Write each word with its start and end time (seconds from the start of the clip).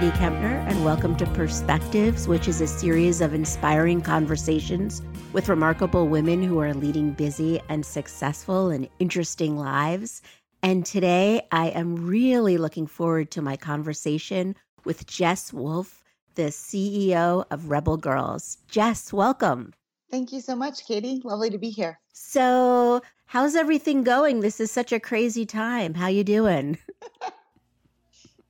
Katie 0.00 0.16
Kempner, 0.16 0.66
and 0.66 0.82
welcome 0.82 1.14
to 1.16 1.26
Perspectives, 1.26 2.26
which 2.26 2.48
is 2.48 2.62
a 2.62 2.66
series 2.66 3.20
of 3.20 3.34
inspiring 3.34 4.00
conversations 4.00 5.02
with 5.34 5.50
remarkable 5.50 6.08
women 6.08 6.42
who 6.42 6.58
are 6.58 6.72
leading 6.72 7.10
busy 7.10 7.60
and 7.68 7.84
successful 7.84 8.70
and 8.70 8.88
interesting 8.98 9.58
lives. 9.58 10.22
And 10.62 10.86
today 10.86 11.46
I 11.52 11.66
am 11.66 12.06
really 12.06 12.56
looking 12.56 12.86
forward 12.86 13.30
to 13.32 13.42
my 13.42 13.58
conversation 13.58 14.56
with 14.86 15.06
Jess 15.06 15.52
Wolfe, 15.52 16.02
the 16.34 16.44
CEO 16.44 17.44
of 17.50 17.68
Rebel 17.68 17.98
Girls. 17.98 18.56
Jess, 18.68 19.12
welcome. 19.12 19.74
Thank 20.10 20.32
you 20.32 20.40
so 20.40 20.56
much, 20.56 20.86
Katie. 20.86 21.20
Lovely 21.22 21.50
to 21.50 21.58
be 21.58 21.68
here. 21.68 22.00
So, 22.14 23.02
how's 23.26 23.54
everything 23.54 24.02
going? 24.02 24.40
This 24.40 24.60
is 24.60 24.70
such 24.70 24.92
a 24.92 25.00
crazy 25.00 25.44
time. 25.44 25.92
How 25.92 26.06
you 26.06 26.24
doing? 26.24 26.78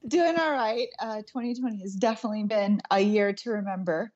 doing 0.06 0.38
all 0.38 0.52
right. 0.52 0.88
Uh, 0.98 1.16
2020 1.16 1.80
has 1.82 1.94
definitely 1.94 2.44
been 2.44 2.80
a 2.90 3.00
year 3.00 3.32
to 3.32 3.50
remember. 3.50 4.12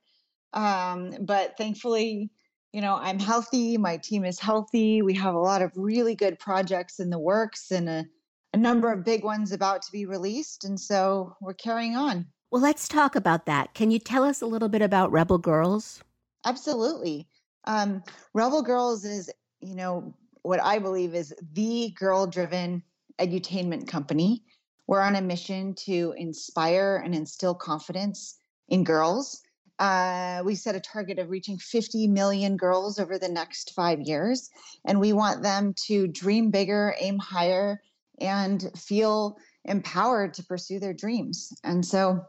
Um, 0.52 1.12
but 1.20 1.56
thankfully, 1.56 2.30
you 2.72 2.80
know, 2.80 2.96
I'm 2.96 3.18
healthy. 3.18 3.76
My 3.76 3.96
team 3.96 4.24
is 4.24 4.40
healthy. 4.40 5.02
We 5.02 5.14
have 5.14 5.34
a 5.34 5.38
lot 5.38 5.62
of 5.62 5.72
really 5.76 6.14
good 6.14 6.38
projects 6.38 7.00
in 7.00 7.10
the 7.10 7.18
works 7.18 7.70
and 7.70 7.88
a, 7.88 8.04
a 8.52 8.56
number 8.56 8.92
of 8.92 9.04
big 9.04 9.24
ones 9.24 9.52
about 9.52 9.82
to 9.82 9.92
be 9.92 10.06
released. 10.06 10.64
And 10.64 10.78
so 10.78 11.36
we're 11.40 11.54
carrying 11.54 11.96
on. 11.96 12.26
Well, 12.50 12.62
let's 12.62 12.88
talk 12.88 13.16
about 13.16 13.46
that. 13.46 13.74
Can 13.74 13.90
you 13.90 13.98
tell 13.98 14.24
us 14.24 14.40
a 14.40 14.46
little 14.46 14.68
bit 14.68 14.82
about 14.82 15.12
Rebel 15.12 15.38
Girls? 15.38 16.02
Absolutely. 16.44 17.28
Um, 17.64 18.02
Rebel 18.32 18.62
Girls 18.62 19.04
is, 19.04 19.30
you 19.60 19.74
know, 19.74 20.14
what 20.42 20.62
I 20.62 20.78
believe 20.78 21.14
is 21.14 21.34
the 21.52 21.92
girl 21.98 22.26
driven 22.26 22.82
edutainment 23.18 23.88
company. 23.88 24.44
We're 24.86 25.00
on 25.00 25.16
a 25.16 25.22
mission 25.22 25.74
to 25.86 26.14
inspire 26.16 27.02
and 27.04 27.14
instill 27.14 27.54
confidence 27.54 28.38
in 28.68 28.84
girls. 28.84 29.42
Uh, 29.78 30.42
we 30.44 30.54
set 30.54 30.76
a 30.76 30.80
target 30.80 31.18
of 31.18 31.30
reaching 31.30 31.58
50 31.58 32.06
million 32.08 32.56
girls 32.56 32.98
over 32.98 33.18
the 33.18 33.28
next 33.28 33.72
five 33.74 34.00
years. 34.00 34.50
And 34.84 35.00
we 35.00 35.12
want 35.12 35.42
them 35.42 35.74
to 35.86 36.06
dream 36.06 36.50
bigger, 36.50 36.94
aim 37.00 37.18
higher, 37.18 37.80
and 38.20 38.70
feel 38.76 39.36
empowered 39.64 40.34
to 40.34 40.44
pursue 40.44 40.78
their 40.78 40.94
dreams. 40.94 41.52
And 41.64 41.84
so 41.84 42.24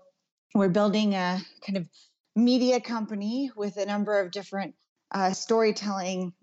we're 0.55 0.69
building 0.69 1.13
a 1.13 1.39
kind 1.65 1.77
of 1.77 1.87
media 2.35 2.79
company 2.79 3.51
with 3.55 3.77
a 3.77 3.85
number 3.85 4.19
of 4.19 4.31
different 4.31 4.73
uh, 5.11 5.31
storytelling 5.31 6.33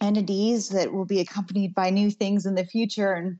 entities 0.00 0.68
that 0.68 0.92
will 0.92 1.06
be 1.06 1.20
accompanied 1.20 1.74
by 1.74 1.90
new 1.90 2.10
things 2.10 2.44
in 2.44 2.54
the 2.54 2.64
future 2.64 3.12
and 3.12 3.38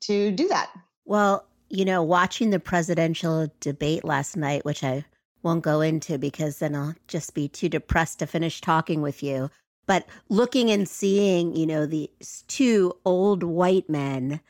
to 0.00 0.30
do 0.30 0.48
that. 0.48 0.70
Well, 1.04 1.47
you 1.70 1.84
know, 1.84 2.02
watching 2.02 2.50
the 2.50 2.60
presidential 2.60 3.52
debate 3.60 4.04
last 4.04 4.36
night, 4.36 4.64
which 4.64 4.82
I 4.82 5.04
won't 5.42 5.62
go 5.62 5.80
into 5.80 6.18
because 6.18 6.58
then 6.58 6.74
I'll 6.74 6.94
just 7.06 7.34
be 7.34 7.48
too 7.48 7.68
depressed 7.68 8.18
to 8.18 8.26
finish 8.26 8.60
talking 8.60 9.02
with 9.02 9.22
you. 9.22 9.50
But 9.86 10.06
looking 10.28 10.70
and 10.70 10.88
seeing, 10.88 11.56
you 11.56 11.66
know, 11.66 11.86
these 11.86 12.44
two 12.48 12.94
old 13.04 13.42
white 13.42 13.88
men 13.88 14.40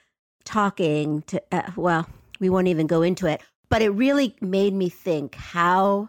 talking 0.44 1.22
to, 1.22 1.42
uh, 1.52 1.70
well, 1.76 2.08
we 2.40 2.50
won't 2.50 2.68
even 2.68 2.86
go 2.86 3.02
into 3.02 3.26
it, 3.26 3.40
but 3.68 3.82
it 3.82 3.90
really 3.90 4.34
made 4.40 4.74
me 4.74 4.88
think 4.88 5.34
how 5.34 6.08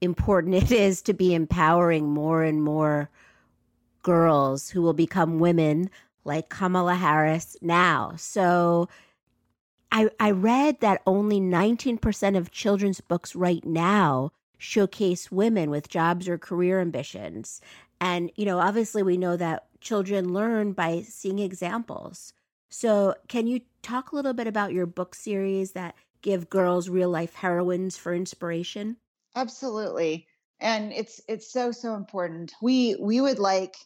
important 0.00 0.54
it 0.62 0.72
is 0.72 1.02
to 1.02 1.12
be 1.12 1.34
empowering 1.34 2.08
more 2.08 2.42
and 2.42 2.62
more 2.62 3.08
girls 4.02 4.70
who 4.70 4.82
will 4.82 4.92
become 4.92 5.38
women 5.38 5.90
like 6.24 6.48
Kamala 6.48 6.94
Harris 6.94 7.56
now. 7.62 8.12
So 8.16 8.88
I, 9.92 10.10
I 10.18 10.30
read 10.32 10.80
that 10.80 11.02
only 11.06 11.40
19% 11.40 12.36
of 12.36 12.50
children's 12.50 13.00
books 13.00 13.34
right 13.34 13.64
now 13.64 14.32
showcase 14.58 15.30
women 15.30 15.70
with 15.70 15.88
jobs 15.88 16.28
or 16.28 16.38
career 16.38 16.80
ambitions. 16.80 17.60
And, 18.00 18.30
you 18.36 18.44
know, 18.44 18.58
obviously 18.58 19.02
we 19.02 19.16
know 19.16 19.36
that 19.36 19.66
children 19.80 20.32
learn 20.32 20.72
by 20.72 21.02
seeing 21.02 21.38
examples. 21.38 22.32
So, 22.68 23.14
can 23.28 23.46
you 23.46 23.60
talk 23.82 24.10
a 24.10 24.16
little 24.16 24.32
bit 24.32 24.46
about 24.46 24.72
your 24.72 24.86
book 24.86 25.14
series 25.14 25.72
that 25.72 25.94
give 26.20 26.50
girls 26.50 26.88
real 26.88 27.08
life 27.08 27.34
heroines 27.34 27.96
for 27.96 28.12
inspiration? 28.12 28.96
Absolutely. 29.36 30.26
And 30.58 30.92
it's 30.92 31.20
it's 31.28 31.52
so 31.52 31.70
so 31.70 31.94
important. 31.94 32.52
We 32.60 32.96
we 32.98 33.20
would 33.20 33.38
like 33.38 33.76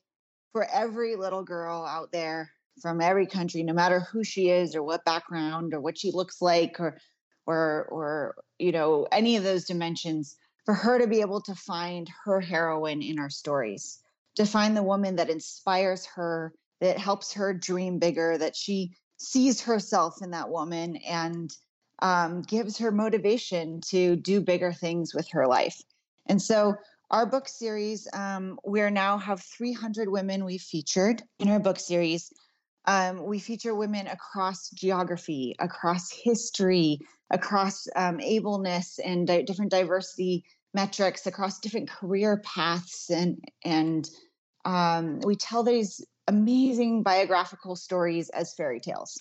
for 0.53 0.65
every 0.65 1.17
little 1.17 1.43
girl 1.43 1.85
out 1.85 2.13
there 2.13 2.51
from 2.81 3.01
every 3.01 3.27
country, 3.27 3.63
no 3.63 3.73
matter 3.73 4.01
who 4.01 4.25
she 4.25 4.49
is 4.51 4.75
or 4.75 4.83
what 4.83 5.05
background 5.05 5.75
or 5.75 5.81
what 5.81 5.99
she 5.99 6.13
looks 6.13 6.41
like 6.41 6.81
or 6.81 6.99
or 7.47 7.87
or 7.91 8.35
you 8.59 8.73
know 8.73 9.07
any 9.11 9.37
of 9.37 9.45
those 9.45 9.65
dimensions, 9.65 10.37
for 10.65 10.75
her 10.75 10.99
to 10.99 11.07
be 11.07 11.21
able 11.21 11.41
to 11.43 11.55
find 11.55 12.11
her 12.25 12.41
heroine 12.41 13.03
in 13.03 13.19
our 13.19 13.31
stories, 13.31 13.99
to 14.37 14.47
find 14.47 14.77
the 14.77 14.83
woman 14.83 15.17
that 15.17 15.31
inspires 15.31 16.07
her, 16.07 16.53
that 16.81 16.99
helps 16.99 17.35
her 17.35 17.53
dream 17.55 17.99
bigger, 17.99 18.39
that 18.39 18.57
she 18.57 18.93
sees 19.17 19.61
herself 19.61 20.23
in 20.23 20.31
that 20.31 20.49
woman 20.49 20.97
and 20.97 21.51
um, 22.01 22.43
gives 22.43 22.79
her 22.79 22.91
motivation 22.91 23.81
to 23.83 24.17
do 24.17 24.41
bigger 24.41 24.73
things 24.73 25.15
with 25.15 25.29
her 25.31 25.47
life. 25.47 25.81
And 26.27 26.41
so 26.41 26.75
our 27.11 27.27
book 27.27 27.49
series, 27.49 28.09
um, 28.13 28.59
we 28.65 28.89
now 28.91 29.19
have 29.19 29.43
300 29.43 30.09
women 30.09 30.45
we've 30.45 30.63
featured 30.63 31.23
in 31.39 31.49
our 31.49 31.59
book 31.59 31.79
series. 31.79 32.33
Um, 32.87 33.25
we 33.25 33.39
feature 33.39 33.75
women 33.75 34.07
across 34.07 34.71
geography, 34.71 35.55
across 35.59 36.11
history, 36.11 37.01
across 37.31 37.87
um, 37.95 38.19
ableness 38.19 38.99
and 39.05 39.27
di- 39.27 39.43
different 39.43 39.71
diversity 39.71 40.45
metrics, 40.73 41.27
across 41.27 41.61
different 41.61 41.91
career 41.91 42.43
paths, 42.45 43.11
and 43.11 43.39
and 43.65 44.09
um, 44.65 45.21
we 45.21 45.37
tell 45.37 45.63
these 45.63 46.05
amazing 46.27 47.03
biographical 47.03 47.77
stories 47.77 48.29
as 48.31 48.55
fairy 48.55 48.81
tales. 48.81 49.21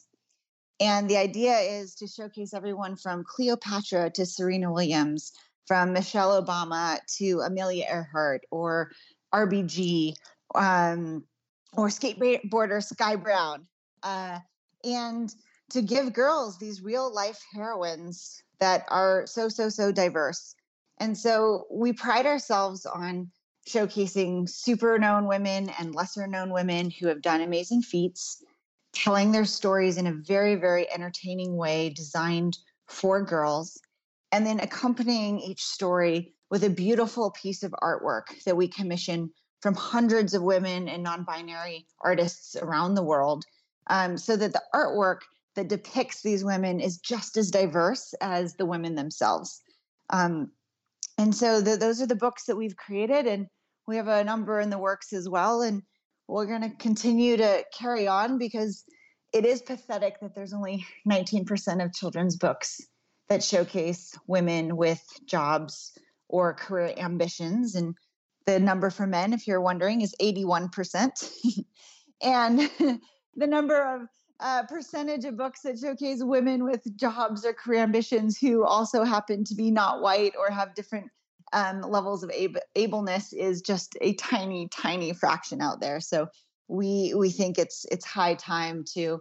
And 0.79 1.09
the 1.09 1.17
idea 1.17 1.57
is 1.57 1.95
to 1.95 2.07
showcase 2.07 2.53
everyone 2.53 2.95
from 2.95 3.23
Cleopatra 3.27 4.11
to 4.11 4.25
Serena 4.25 4.71
Williams, 4.71 5.33
from 5.67 5.93
Michelle 5.93 6.41
Obama 6.41 6.99
to 7.17 7.41
Amelia 7.41 7.85
Earhart 7.89 8.41
or 8.49 8.91
RBG. 9.33 10.13
Um, 10.55 11.25
or 11.73 11.87
skateboarder 11.87 12.83
Sky 12.83 13.15
Brown. 13.15 13.65
Uh, 14.03 14.39
and 14.83 15.33
to 15.71 15.81
give 15.81 16.13
girls 16.13 16.57
these 16.57 16.81
real 16.81 17.13
life 17.13 17.39
heroines 17.53 18.41
that 18.59 18.85
are 18.89 19.25
so, 19.27 19.49
so, 19.49 19.69
so 19.69 19.91
diverse. 19.91 20.55
And 20.99 21.17
so 21.17 21.65
we 21.71 21.93
pride 21.93 22.25
ourselves 22.25 22.85
on 22.85 23.31
showcasing 23.67 24.49
super 24.49 24.97
known 24.97 25.27
women 25.27 25.69
and 25.79 25.93
lesser 25.93 26.27
known 26.27 26.51
women 26.51 26.89
who 26.89 27.07
have 27.07 27.21
done 27.21 27.41
amazing 27.41 27.83
feats, 27.83 28.43
telling 28.93 29.31
their 29.31 29.45
stories 29.45 29.97
in 29.97 30.07
a 30.07 30.13
very, 30.13 30.55
very 30.55 30.91
entertaining 30.91 31.55
way 31.55 31.89
designed 31.89 32.57
for 32.87 33.23
girls, 33.23 33.79
and 34.31 34.45
then 34.45 34.59
accompanying 34.59 35.39
each 35.39 35.61
story 35.61 36.33
with 36.49 36.63
a 36.63 36.69
beautiful 36.69 37.31
piece 37.31 37.61
of 37.61 37.73
artwork 37.83 38.43
that 38.45 38.57
we 38.57 38.67
commission 38.67 39.29
from 39.61 39.75
hundreds 39.75 40.33
of 40.33 40.41
women 40.41 40.87
and 40.87 41.03
non 41.03 41.23
binary 41.23 41.85
artists 42.01 42.55
around 42.55 42.95
the 42.95 43.03
world 43.03 43.45
um, 43.87 44.17
so 44.17 44.35
that 44.37 44.53
the 44.53 44.63
artwork 44.73 45.19
that 45.55 45.67
depicts 45.67 46.21
these 46.21 46.43
women 46.43 46.79
is 46.79 46.97
just 46.97 47.35
as 47.35 47.51
diverse 47.51 48.13
as 48.21 48.55
the 48.55 48.65
women 48.65 48.95
themselves. 48.95 49.61
Um, 50.09 50.51
and 51.17 51.35
so 51.35 51.59
the, 51.59 51.75
those 51.75 52.01
are 52.01 52.07
the 52.07 52.15
books 52.15 52.45
that 52.45 52.55
we've 52.55 52.77
created, 52.77 53.27
and 53.27 53.47
we 53.87 53.97
have 53.97 54.07
a 54.07 54.23
number 54.23 54.59
in 54.59 54.69
the 54.69 54.77
works 54.77 55.11
as 55.11 55.27
well. 55.27 55.61
And 55.61 55.83
we're 56.27 56.45
going 56.45 56.61
to 56.61 56.75
continue 56.77 57.37
to 57.37 57.65
carry 57.77 58.07
on 58.07 58.37
because 58.37 58.85
it 59.33 59.45
is 59.45 59.61
pathetic 59.61 60.19
that 60.21 60.33
there's 60.33 60.53
only 60.53 60.85
19% 61.09 61.83
of 61.83 61.93
children's 61.93 62.37
books 62.37 62.79
that 63.27 63.43
showcase 63.43 64.17
women 64.27 64.77
with 64.77 65.03
jobs 65.25 65.91
or 66.29 66.53
career 66.53 66.93
ambitions. 66.97 67.75
And 67.75 67.95
the 68.45 68.59
number 68.59 68.89
for 68.89 69.05
men, 69.07 69.33
if 69.33 69.47
you're 69.47 69.61
wondering, 69.61 70.01
is 70.01 70.15
81%. 70.21 71.65
and 72.21 72.59
the 73.35 73.47
number 73.47 73.81
of 73.81 74.07
uh, 74.39 74.63
percentage 74.63 75.25
of 75.25 75.37
books 75.37 75.61
that 75.61 75.77
showcase 75.77 76.19
women 76.23 76.63
with 76.63 76.81
jobs 76.95 77.45
or 77.45 77.53
career 77.53 77.83
ambitions 77.83 78.37
who 78.37 78.63
also 78.63 79.03
happen 79.03 79.43
to 79.43 79.55
be 79.55 79.69
not 79.69 80.01
white 80.01 80.33
or 80.39 80.51
have 80.51 80.73
different 80.75 81.07
um, 81.51 81.81
levels 81.81 82.23
of 82.23 82.31
ab- 82.31 82.59
ableness 82.75 83.33
is 83.33 83.61
just 83.61 83.97
a 84.01 84.13
tiny, 84.13 84.67
tiny 84.69 85.13
fraction 85.13 85.61
out 85.61 85.81
there. 85.81 85.99
So 85.99 86.27
we 86.67 87.13
we 87.17 87.31
think 87.31 87.57
it's 87.57 87.85
it's 87.91 88.05
high 88.05 88.35
time 88.35 88.83
to 88.93 89.19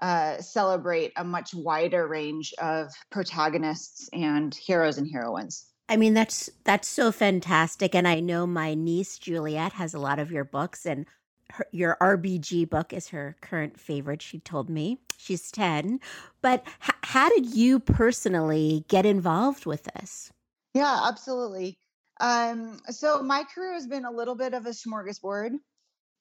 uh, 0.00 0.40
celebrate 0.40 1.12
a 1.16 1.24
much 1.24 1.54
wider 1.54 2.06
range 2.08 2.54
of 2.58 2.88
protagonists 3.10 4.08
and 4.12 4.54
heroes 4.54 4.98
and 4.98 5.08
heroines. 5.10 5.66
I 5.88 5.96
mean, 5.96 6.14
that's 6.14 6.50
that's 6.64 6.88
so 6.88 7.12
fantastic. 7.12 7.94
And 7.94 8.08
I 8.08 8.20
know 8.20 8.46
my 8.46 8.74
niece 8.74 9.18
Juliet 9.18 9.72
has 9.74 9.94
a 9.94 9.98
lot 9.98 10.18
of 10.18 10.32
your 10.32 10.44
books, 10.44 10.84
and 10.84 11.06
her, 11.50 11.66
your 11.72 11.96
RBG 12.00 12.68
book 12.68 12.92
is 12.92 13.08
her 13.08 13.36
current 13.40 13.78
favorite. 13.78 14.22
She 14.22 14.40
told 14.40 14.68
me 14.68 14.98
she's 15.16 15.50
10. 15.52 16.00
But 16.42 16.64
h- 16.82 16.94
how 17.02 17.28
did 17.28 17.54
you 17.54 17.78
personally 17.78 18.84
get 18.88 19.06
involved 19.06 19.64
with 19.66 19.84
this? 19.94 20.32
Yeah, 20.74 21.00
absolutely. 21.04 21.78
Um, 22.20 22.80
so 22.90 23.22
my 23.22 23.44
career 23.44 23.74
has 23.74 23.86
been 23.86 24.04
a 24.04 24.10
little 24.10 24.34
bit 24.34 24.54
of 24.54 24.66
a 24.66 24.70
smorgasbord, 24.70 25.52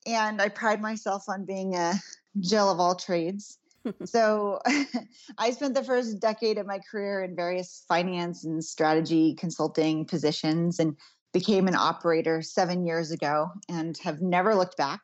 and 0.06 0.42
I 0.42 0.50
pride 0.50 0.82
myself 0.82 1.24
on 1.28 1.46
being 1.46 1.76
a 1.76 1.94
Jill 2.40 2.70
of 2.70 2.80
all 2.80 2.96
trades. 2.96 3.58
So 4.06 4.60
I 5.38 5.52
spent 5.52 5.76
the 5.76 5.84
first 5.84 6.20
decade 6.20 6.58
of 6.58 6.66
my 6.66 6.80
career 6.80 7.24
in 7.24 7.36
various 7.36 7.84
finance 7.88 8.44
and 8.44 8.64
strategy 8.64 9.36
consulting 9.36 10.06
positions 10.06 10.80
and 10.80 10.96
became 11.34 11.68
an 11.68 11.76
operator 11.76 12.42
seven 12.42 12.86
years 12.86 13.12
ago 13.12 13.50
and 13.70 13.98
have 14.00 14.22
never 14.22 14.56
looked 14.56 14.78
back. 14.78 15.02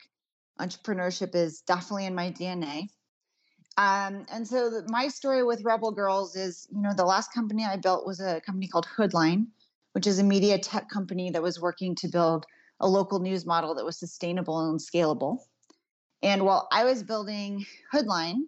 Entrepreneurship 0.60 1.36
is 1.36 1.62
definitely 1.62 2.06
in 2.06 2.16
my 2.16 2.32
DNA. 2.32 2.88
Um, 3.78 4.26
and 4.32 4.48
so 4.48 4.70
the, 4.70 4.86
my 4.90 5.08
story 5.08 5.44
with 5.44 5.64
Rebel 5.64 5.92
Girls 5.92 6.36
is, 6.36 6.68
you 6.72 6.82
know, 6.82 6.94
the 6.94 7.06
last 7.06 7.34
company 7.34 7.66
I 7.66 7.78
built 7.78 8.06
was 8.06 8.20
a 8.20 8.42
company 8.42 8.68
called 8.68 8.88
Hoodline, 8.98 9.48
which 9.94 10.08
is 10.08 10.20
a 10.20 10.24
media 10.24 10.58
tech 10.58 10.90
company 10.90 11.32
that 11.32 11.42
was 11.42 11.60
working 11.60 11.96
to 11.96 12.08
build 12.08 12.46
a 12.80 12.88
local 12.88 13.20
news 13.20 13.46
model 13.46 13.76
that 13.76 13.86
was 13.86 13.98
sustainable 13.98 14.70
and 14.70 14.80
scalable. 14.80 15.40
And 16.22 16.46
while 16.46 16.68
I 16.72 16.84
was 16.84 17.04
building 17.04 17.66
Hoodline, 17.94 18.42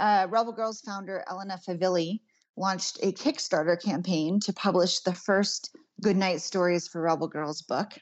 uh, 0.00 0.26
Rebel 0.28 0.52
Girls 0.52 0.80
founder 0.80 1.24
Elena 1.30 1.58
Favilli 1.66 2.20
launched 2.56 2.98
a 3.02 3.12
Kickstarter 3.12 3.80
campaign 3.80 4.40
to 4.40 4.52
publish 4.52 5.00
the 5.00 5.14
first 5.14 5.76
Goodnight 6.02 6.40
Stories 6.40 6.88
for 6.88 7.02
Rebel 7.02 7.28
Girls 7.28 7.62
book. 7.62 7.92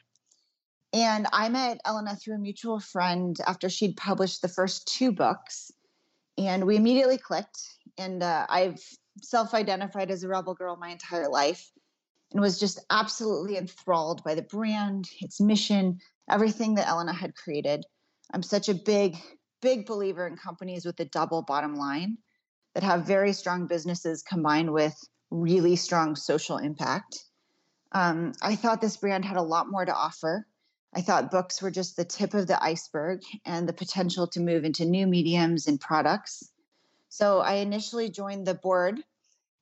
And 0.93 1.27
I 1.33 1.49
met 1.49 1.81
Elena 1.85 2.15
through 2.15 2.35
a 2.35 2.39
mutual 2.39 2.79
friend 2.79 3.35
after 3.45 3.69
she'd 3.69 3.97
published 3.97 4.41
the 4.41 4.47
first 4.47 4.87
two 4.87 5.11
books. 5.11 5.71
And 6.37 6.65
we 6.65 6.77
immediately 6.77 7.17
clicked. 7.17 7.59
And 7.97 8.23
uh, 8.23 8.45
I've 8.49 8.81
self 9.21 9.53
identified 9.53 10.11
as 10.11 10.23
a 10.23 10.27
Rebel 10.27 10.53
Girl 10.53 10.77
my 10.77 10.89
entire 10.89 11.29
life 11.29 11.69
and 12.31 12.41
was 12.41 12.59
just 12.59 12.79
absolutely 12.89 13.57
enthralled 13.57 14.23
by 14.23 14.35
the 14.35 14.41
brand, 14.41 15.09
its 15.21 15.39
mission, 15.39 15.99
everything 16.29 16.75
that 16.75 16.87
Elena 16.87 17.13
had 17.13 17.35
created. 17.35 17.85
I'm 18.33 18.43
such 18.43 18.69
a 18.69 18.73
big, 18.73 19.17
big 19.65 19.87
believer 19.87 20.27
in 20.27 20.37
companies 20.37 20.85
with 20.85 20.99
a 20.99 21.05
double 21.05 21.41
bottom 21.41 21.75
line 21.75 22.19
that 22.75 22.83
have 22.83 23.07
very 23.07 23.33
strong 23.33 23.65
businesses 23.65 24.21
combined 24.21 24.71
with 24.71 24.93
really 25.31 25.75
strong 25.75 26.15
social 26.15 26.57
impact. 26.57 27.23
Um, 27.91 28.33
I 28.43 28.57
thought 28.57 28.79
this 28.79 28.97
brand 28.97 29.25
had 29.25 29.37
a 29.37 29.41
lot 29.41 29.67
more 29.67 29.83
to 29.83 29.91
offer. 29.91 30.45
I 30.93 31.01
thought 31.01 31.31
books 31.31 31.63
were 31.63 31.71
just 31.71 31.97
the 31.97 32.05
tip 32.05 32.35
of 32.35 32.45
the 32.45 32.63
iceberg 32.63 33.21
and 33.43 33.67
the 33.67 33.73
potential 33.73 34.27
to 34.27 34.39
move 34.39 34.65
into 34.65 34.85
new 34.85 35.07
mediums 35.07 35.65
and 35.65 35.81
products. 35.81 36.51
So 37.09 37.39
I 37.39 37.55
initially 37.55 38.11
joined 38.11 38.45
the 38.45 38.53
board 38.53 39.01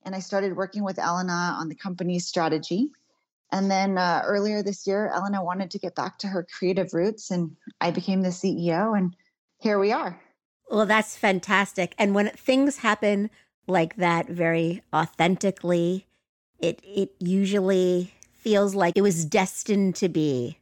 and 0.04 0.14
I 0.14 0.20
started 0.20 0.58
working 0.58 0.84
with 0.84 1.00
Elena 1.00 1.56
on 1.58 1.70
the 1.70 1.76
company's 1.76 2.28
strategy. 2.28 2.90
And 3.54 3.72
then 3.72 3.98
uh, 3.98 4.24
earlier 4.26 4.64
this 4.64 4.86
year, 4.86 5.10
Elena 5.16 5.42
wanted 5.42 5.72
to 5.72 5.80
get 5.80 5.96
back 5.96 6.18
to 6.20 6.28
her 6.28 6.46
creative 6.58 6.94
roots, 6.94 7.30
and 7.30 7.56
I 7.80 7.92
became 7.92 8.22
the 8.22 8.30
CEO, 8.30 8.98
and 8.98 9.16
here 9.64 9.80
we 9.80 9.92
are. 9.92 10.20
Well, 10.70 10.86
that's 10.86 11.16
fantastic. 11.16 11.96
And 11.98 12.14
when 12.14 12.30
things 12.32 12.78
happen 12.78 13.30
like 13.66 13.96
that 13.96 14.28
very 14.28 14.84
authentically, 14.94 16.06
it 16.60 16.80
it 16.84 17.16
usually 17.20 18.14
feels 18.34 18.76
like 18.76 18.94
it 18.96 19.02
was 19.02 19.26
destined 19.26 19.96
to 19.96 20.10
be, 20.10 20.60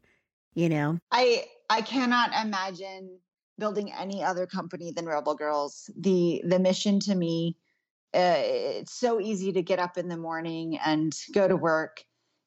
you 0.53 0.69
know. 0.69 0.99
I 1.11 1.45
I 1.69 1.81
cannot 1.81 2.31
imagine 2.45 3.19
building 3.57 3.91
any 3.91 4.23
other 4.23 4.45
company 4.45 4.91
than 4.91 5.05
Rebel 5.05 5.35
Girls. 5.35 5.89
The 5.97 6.41
the 6.45 6.59
mission 6.59 6.99
to 7.01 7.15
me 7.15 7.57
uh, 8.13 8.35
it's 8.37 8.93
so 8.93 9.21
easy 9.21 9.53
to 9.53 9.61
get 9.61 9.79
up 9.79 9.97
in 9.97 10.09
the 10.09 10.17
morning 10.17 10.77
and 10.83 11.13
go 11.33 11.47
to 11.47 11.55
work 11.55 12.03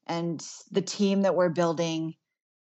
and 0.07 0.45
the 0.71 0.83
team 0.83 1.23
that 1.23 1.35
we're 1.35 1.49
building 1.49 2.15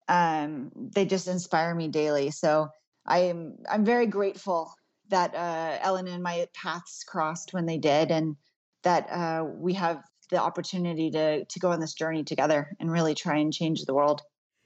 um, 0.09 0.71
they 0.75 1.05
just 1.05 1.29
inspire 1.29 1.75
me 1.75 1.89
daily 1.89 2.31
so 2.31 2.69
i'm 3.07 3.57
i'm 3.71 3.85
very 3.85 4.07
grateful 4.07 4.73
that 5.09 5.33
uh, 5.37 5.79
Elena 5.87 6.11
and 6.11 6.23
my 6.23 6.49
paths 6.53 7.05
crossed 7.05 7.53
when 7.53 7.65
they 7.65 7.79
did 7.79 8.11
and 8.11 8.35
that 8.83 9.09
uh, 9.09 9.45
we 9.45 9.73
have 9.75 10.03
the 10.31 10.37
opportunity 10.37 11.13
to 11.13 11.45
to 11.45 11.59
go 11.61 11.71
on 11.71 11.79
this 11.79 11.95
journey 11.95 12.25
together 12.25 12.77
and 12.81 12.91
really 12.91 13.15
try 13.15 13.37
and 13.37 13.53
change 13.53 13.85
the 13.85 13.95
world. 13.95 14.23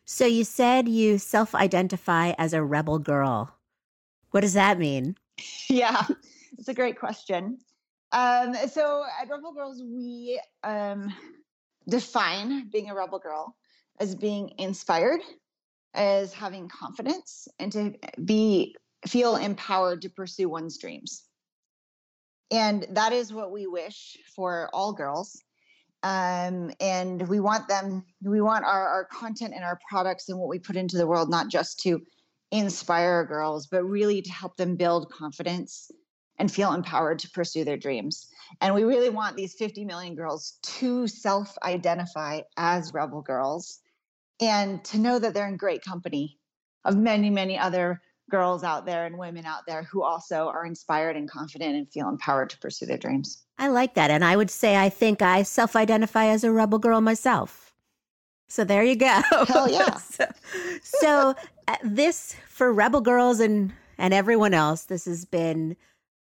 So 0.07 0.25
you 0.25 0.45
said 0.45 0.89
you 0.89 1.19
self-identify 1.19 2.33
as 2.39 2.55
a 2.55 2.65
rebel 2.65 2.99
girl. 2.99 3.55
What 4.31 4.41
does 4.41 4.55
that 4.55 4.79
mean? 4.79 5.17
Yeah 5.69 6.07
it's 6.61 6.69
a 6.69 6.75
great 6.75 6.99
question. 6.99 7.59
Um, 8.13 8.55
so 8.71 9.05
at 9.21 9.29
Rebel 9.29 9.53
Girls, 9.53 9.83
we 9.83 10.41
um, 10.63 11.13
define 11.89 12.69
being 12.69 12.91
a 12.91 12.95
rebel 12.95 13.19
girl 13.19 13.57
as 13.99 14.15
being 14.15 14.53
inspired, 14.59 15.21
as 15.95 16.33
having 16.33 16.69
confidence, 16.69 17.49
and 17.59 17.73
to 17.73 17.95
be 18.25 18.77
feel 19.07 19.37
empowered 19.37 20.03
to 20.03 20.11
pursue 20.11 20.49
one's 20.49 20.79
dreams. 20.79 21.25
And 22.51 22.87
that 22.91 23.13
is 23.13 23.33
what 23.33 23.53
we 23.53 23.67
wish 23.67 24.19
for 24.35 24.69
all 24.73 24.93
girls. 24.93 25.41
Um, 26.03 26.73
and 26.81 27.29
we 27.29 27.41
want 27.41 27.69
them, 27.69 28.05
we 28.23 28.41
want 28.41 28.65
our, 28.65 28.89
our 28.89 29.05
content 29.05 29.53
and 29.55 29.63
our 29.63 29.79
products 29.89 30.29
and 30.29 30.39
what 30.39 30.49
we 30.49 30.59
put 30.59 30.77
into 30.77 30.97
the 30.97 31.07
world 31.07 31.31
not 31.31 31.49
just 31.49 31.81
to 31.81 32.01
inspire 32.51 33.25
girls, 33.25 33.67
but 33.67 33.85
really 33.85 34.23
to 34.23 34.33
help 34.33 34.57
them 34.57 34.77
build 34.77 35.11
confidence 35.13 35.91
and 36.39 36.51
feel 36.51 36.73
empowered 36.73 37.19
to 37.21 37.31
pursue 37.31 37.65
their 37.65 37.77
dreams. 37.77 38.27
And 38.61 38.75
we 38.75 38.85
really 38.85 39.11
want 39.11 39.37
these 39.37 39.55
50 39.55 39.85
million 39.85 40.15
girls 40.15 40.59
to 40.63 41.07
self 41.07 41.57
identify 41.63 42.41
as 42.57 42.95
rebel 42.95 43.21
girls 43.21 43.81
and 44.41 44.83
to 44.85 44.99
know 44.99 45.19
that 45.19 45.35
they're 45.35 45.49
in 45.49 45.57
great 45.57 45.83
company 45.83 46.39
of 46.85 46.97
many, 46.97 47.31
many 47.31 47.59
other 47.59 48.01
girls 48.31 48.63
out 48.63 48.87
there 48.87 49.07
and 49.07 49.19
women 49.19 49.45
out 49.45 49.67
there 49.67 49.83
who 49.83 50.03
also 50.03 50.49
are 50.49 50.65
inspired 50.65 51.17
and 51.17 51.29
confident 51.29 51.75
and 51.75 51.91
feel 51.93 52.09
empowered 52.09 52.49
to 52.51 52.59
pursue 52.59 52.87
their 52.87 52.97
dreams. 52.97 53.43
I 53.59 53.69
like 53.69 53.95
that. 53.95 54.11
And 54.11 54.25
I 54.25 54.37
would 54.37 54.51
say 54.51 54.77
I 54.77 54.89
think 54.89 55.21
I 55.21 55.43
self 55.43 55.77
identify 55.77 56.27
as 56.27 56.45
a 56.45 56.53
rebel 56.53 56.79
girl 56.79 57.01
myself. 57.01 57.75
So 58.49 58.65
there 58.65 58.83
you 58.83 58.97
go. 58.97 59.21
Hell 59.47 59.71
yeah. 59.71 59.97
so, 59.97 60.27
so 60.83 61.35
uh, 61.69 61.77
this 61.85 62.35
for 62.49 62.73
rebel 62.73 63.01
girls 63.01 63.41
and 63.41 63.73
and 63.99 64.15
everyone 64.15 64.55
else, 64.55 64.85
this 64.85 65.05
has 65.05 65.27
been 65.27 65.77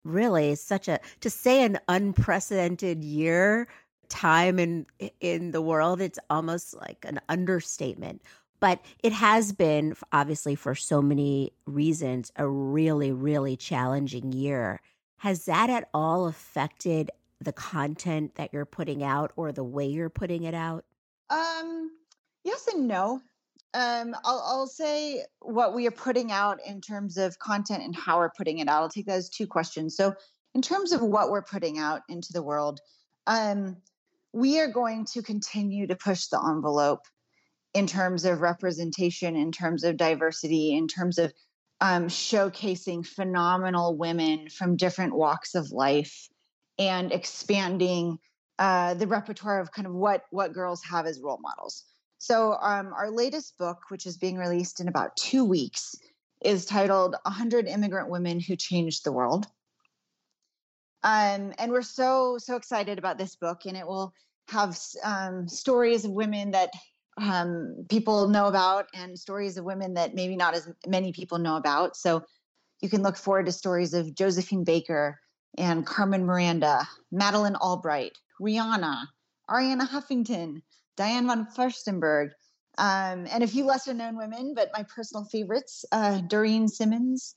really 0.05 0.55
such 0.55 0.87
a 0.87 0.99
to 1.19 1.29
say 1.29 1.63
an 1.63 1.79
unprecedented 1.87 3.03
year 3.03 3.67
time 4.09 4.59
in 4.59 4.85
in 5.19 5.51
the 5.51 5.61
world 5.61 6.01
it's 6.01 6.19
almost 6.29 6.75
like 6.75 7.05
an 7.07 7.19
understatement 7.29 8.21
but 8.59 8.83
it 9.03 9.11
has 9.11 9.51
been 9.51 9.95
obviously 10.11 10.55
for 10.55 10.75
so 10.75 11.01
many 11.01 11.51
reasons 11.65 12.31
a 12.35 12.47
really 12.47 13.11
really 13.11 13.55
challenging 13.55 14.31
year 14.31 14.79
has 15.17 15.45
that 15.45 15.69
at 15.69 15.89
all 15.93 16.27
affected 16.27 17.11
the 17.39 17.53
content 17.53 18.35
that 18.35 18.51
you're 18.53 18.65
putting 18.65 19.03
out 19.03 19.31
or 19.35 19.51
the 19.51 19.63
way 19.63 19.85
you're 19.85 20.09
putting 20.09 20.43
it 20.43 20.53
out 20.53 20.85
um 21.29 21.91
yes 22.43 22.67
and 22.73 22.87
no 22.87 23.21
um, 23.75 24.15
I'll, 24.23 24.41
I'll 24.45 24.67
say 24.67 25.25
what 25.41 25.75
we 25.75 25.85
are 25.85 25.91
putting 25.91 26.31
out 26.31 26.59
in 26.65 26.79
terms 26.79 27.17
of 27.17 27.37
content 27.39 27.83
and 27.83 27.93
how 27.93 28.17
we're 28.19 28.31
putting 28.37 28.59
it 28.59 28.69
out. 28.69 28.81
I'll 28.81 28.89
take 28.89 29.05
that 29.07 29.17
as 29.17 29.29
two 29.29 29.45
questions. 29.45 29.97
So, 29.97 30.15
in 30.53 30.61
terms 30.61 30.93
of 30.93 31.01
what 31.01 31.29
we're 31.29 31.41
putting 31.41 31.77
out 31.77 32.01
into 32.07 32.31
the 32.31 32.41
world, 32.41 32.79
um, 33.27 33.75
we 34.35 34.59
are 34.59 34.67
going 34.67 35.05
to 35.05 35.21
continue 35.21 35.87
to 35.87 35.95
push 35.95 36.27
the 36.27 36.37
envelope 36.37 37.03
in 37.73 37.87
terms 37.87 38.25
of 38.25 38.41
representation, 38.41 39.37
in 39.37 39.49
terms 39.49 39.85
of 39.85 39.95
diversity, 39.95 40.75
in 40.75 40.89
terms 40.89 41.17
of 41.17 41.31
um, 41.79 42.07
showcasing 42.07 43.07
phenomenal 43.07 43.95
women 43.95 44.49
from 44.49 44.75
different 44.75 45.15
walks 45.15 45.55
of 45.55 45.71
life 45.71 46.27
and 46.77 47.13
expanding 47.13 48.19
uh, 48.59 48.93
the 48.95 49.07
repertoire 49.07 49.61
of 49.61 49.71
kind 49.71 49.87
of 49.87 49.93
what 49.93 50.23
what 50.31 50.51
girls 50.51 50.83
have 50.83 51.05
as 51.05 51.21
role 51.21 51.39
models. 51.41 51.85
So, 52.17 52.57
um, 52.61 52.91
our 52.91 53.11
latest 53.11 53.57
book, 53.57 53.83
which 53.87 54.05
is 54.05 54.17
being 54.17 54.35
released 54.35 54.81
in 54.81 54.89
about 54.89 55.15
two 55.15 55.45
weeks, 55.45 55.95
is 56.43 56.65
titled 56.65 57.15
100 57.23 57.67
Immigrant 57.67 58.09
Women 58.09 58.41
Who 58.41 58.57
Changed 58.57 59.05
the 59.05 59.13
World. 59.13 59.47
Um, 61.05 61.53
and 61.59 61.71
we're 61.71 61.83
so, 61.83 62.39
so 62.39 62.55
excited 62.55 62.97
about 62.97 63.19
this 63.19 63.35
book, 63.35 63.61
and 63.67 63.77
it 63.77 63.85
will 63.85 64.11
have 64.49 64.77
um, 65.03 65.47
stories 65.47 66.03
of 66.03 66.11
women 66.11 66.51
that 66.51 66.71
um, 67.21 67.85
people 67.89 68.27
know 68.27 68.47
about 68.47 68.87
and 68.93 69.17
stories 69.17 69.57
of 69.57 69.65
women 69.65 69.93
that 69.93 70.15
maybe 70.15 70.35
not 70.35 70.55
as 70.55 70.67
many 70.87 71.13
people 71.13 71.37
know 71.37 71.57
about. 71.57 71.95
So, 71.95 72.23
you 72.81 72.89
can 72.89 73.03
look 73.03 73.17
forward 73.17 73.45
to 73.45 73.51
stories 73.51 73.93
of 73.93 74.15
Josephine 74.15 74.63
Baker 74.63 75.19
and 75.57 75.85
Carmen 75.85 76.25
Miranda, 76.25 76.87
Madeleine 77.11 77.55
Albright, 77.55 78.17
Rihanna, 78.41 79.05
Arianna 79.49 79.87
Huffington, 79.87 80.61
Diane 80.97 81.27
von 81.27 81.47
Furstenberg, 81.55 82.31
um, 82.77 83.27
and 83.31 83.43
a 83.43 83.47
few 83.47 83.63
lesser 83.63 83.93
known 83.93 84.17
women, 84.17 84.53
but 84.55 84.71
my 84.73 84.83
personal 84.83 85.23
favorites 85.25 85.85
uh, 85.91 86.19
Doreen 86.21 86.67
Simmons, 86.67 87.35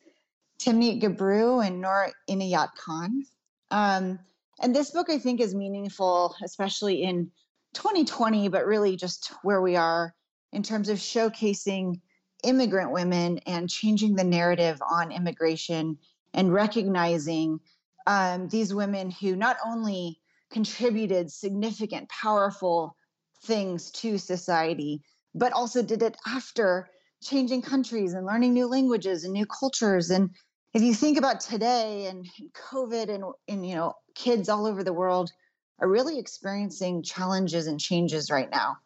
Timnit 0.59 1.01
Gebru, 1.01 1.65
and 1.65 1.81
Noor 1.81 2.11
Inayat 2.29 2.71
Khan. 2.77 3.25
Um, 3.71 4.19
and 4.61 4.75
this 4.75 4.91
book, 4.91 5.09
I 5.11 5.19
think, 5.19 5.41
is 5.41 5.55
meaningful, 5.55 6.35
especially 6.43 7.03
in 7.03 7.31
2020, 7.75 8.49
but 8.49 8.67
really 8.67 8.97
just 8.97 9.33
where 9.43 9.61
we 9.61 9.77
are 9.77 10.15
in 10.53 10.63
terms 10.63 10.89
of 10.89 10.99
showcasing 10.99 12.01
immigrant 12.45 12.93
women 12.93 13.39
and 13.47 13.69
changing 13.69 14.15
the 14.15 14.25
narrative 14.25 14.81
on 14.89 15.13
immigration 15.13 15.99
and 16.35 16.53
recognizing 16.53 17.61
um, 18.07 18.49
these 18.49 18.73
women 18.73 19.11
who 19.11 19.37
not 19.37 19.57
only 19.67 20.19
contributed 20.51 21.31
significant, 21.31 22.09
powerful 22.09 22.97
things 23.45 23.91
to 23.91 24.19
society, 24.19 25.03
but 25.35 25.53
also 25.53 25.83
did 25.83 26.03
it 26.03 26.17
after 26.27 26.89
changing 27.23 27.63
countries 27.63 28.15
and 28.15 28.27
learning 28.27 28.55
new 28.55 28.67
languages 28.67 29.25
and 29.25 29.33
new 29.33 29.47
cultures. 29.47 30.11
And 30.11 30.31
if 30.79 30.85
you 30.85 30.95
think 30.95 31.19
about 31.19 31.41
today 31.41 32.07
and 32.07 32.25
COVID 32.71 33.09
and, 33.09 33.25
and 33.49 33.69
you 33.69 33.75
know, 33.75 33.95
kids 34.15 34.49
all 34.49 34.65
over 34.65 34.85
the 34.85 34.93
world 34.93 35.33
are 35.81 35.89
really 35.89 36.21
experiencing 36.21 37.03
challenges 37.03 37.67
and 37.67 37.81
changes 37.81 38.31
right 38.31 38.49
now. 38.49 38.77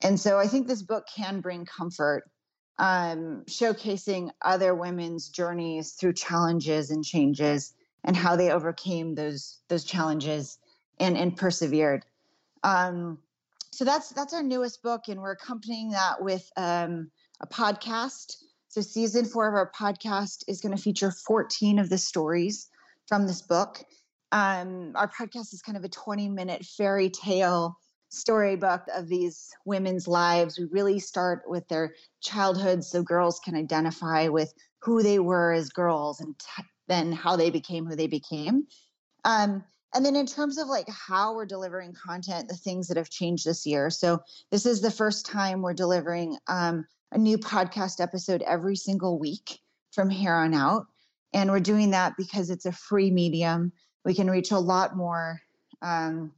And 0.00 0.18
so 0.18 0.38
I 0.38 0.46
think 0.46 0.66
this 0.66 0.80
book 0.80 1.04
can 1.14 1.42
bring 1.42 1.66
comfort, 1.66 2.24
um, 2.78 3.44
showcasing 3.46 4.30
other 4.40 4.74
women's 4.74 5.28
journeys 5.28 5.92
through 5.92 6.14
challenges 6.14 6.90
and 6.90 7.04
changes 7.04 7.74
and 8.04 8.16
how 8.16 8.34
they 8.34 8.50
overcame 8.50 9.14
those 9.14 9.58
those 9.68 9.84
challenges 9.84 10.56
and 10.98 11.14
and 11.18 11.36
persevered. 11.36 12.06
Um, 12.62 13.18
so 13.70 13.84
that's 13.84 14.08
that's 14.10 14.32
our 14.32 14.42
newest 14.42 14.82
book, 14.82 15.08
and 15.08 15.20
we're 15.20 15.32
accompanying 15.32 15.90
that 15.90 16.22
with 16.22 16.50
um, 16.56 17.10
a 17.42 17.46
podcast. 17.46 18.36
So 18.68 18.82
season 18.82 19.24
four 19.24 19.48
of 19.48 19.54
our 19.54 19.70
podcast 19.72 20.44
is 20.46 20.60
going 20.60 20.76
to 20.76 20.82
feature 20.82 21.10
14 21.10 21.78
of 21.78 21.88
the 21.88 21.98
stories 21.98 22.68
from 23.06 23.26
this 23.26 23.40
book. 23.40 23.82
Um, 24.30 24.92
our 24.94 25.08
podcast 25.08 25.54
is 25.54 25.62
kind 25.62 25.78
of 25.78 25.84
a 25.84 25.88
20 25.88 26.28
minute 26.28 26.64
fairy 26.64 27.08
tale 27.08 27.78
storybook 28.10 28.82
of 28.94 29.08
these 29.08 29.48
women's 29.64 30.06
lives. 30.06 30.58
We 30.58 30.66
really 30.66 30.98
start 30.98 31.44
with 31.46 31.66
their 31.68 31.94
childhood 32.20 32.84
so 32.84 33.02
girls 33.02 33.40
can 33.42 33.54
identify 33.54 34.28
with 34.28 34.52
who 34.80 35.02
they 35.02 35.18
were 35.18 35.52
as 35.52 35.70
girls 35.70 36.20
and 36.20 36.38
t- 36.38 36.62
then 36.88 37.12
how 37.12 37.36
they 37.36 37.50
became 37.50 37.86
who 37.86 37.96
they 37.96 38.06
became. 38.06 38.66
Um, 39.24 39.64
and 39.94 40.04
then 40.04 40.16
in 40.16 40.26
terms 40.26 40.58
of 40.58 40.68
like 40.68 40.88
how 40.88 41.34
we're 41.34 41.46
delivering 41.46 41.94
content, 41.94 42.48
the 42.48 42.56
things 42.56 42.88
that 42.88 42.98
have 42.98 43.08
changed 43.08 43.46
this 43.46 43.66
year. 43.66 43.88
So 43.88 44.20
this 44.50 44.66
is 44.66 44.82
the 44.82 44.90
first 44.90 45.24
time 45.24 45.62
we're 45.62 45.72
delivering 45.74 46.36
um, 46.46 46.86
a 47.12 47.18
new 47.18 47.38
podcast 47.38 48.00
episode 48.00 48.42
every 48.42 48.76
single 48.76 49.18
week 49.18 49.60
from 49.92 50.10
here 50.10 50.34
on 50.34 50.54
out. 50.54 50.86
And 51.32 51.50
we're 51.50 51.60
doing 51.60 51.90
that 51.90 52.14
because 52.16 52.50
it's 52.50 52.66
a 52.66 52.72
free 52.72 53.10
medium. 53.10 53.72
We 54.04 54.14
can 54.14 54.30
reach 54.30 54.50
a 54.50 54.58
lot 54.58 54.96
more 54.96 55.40
um, 55.82 56.32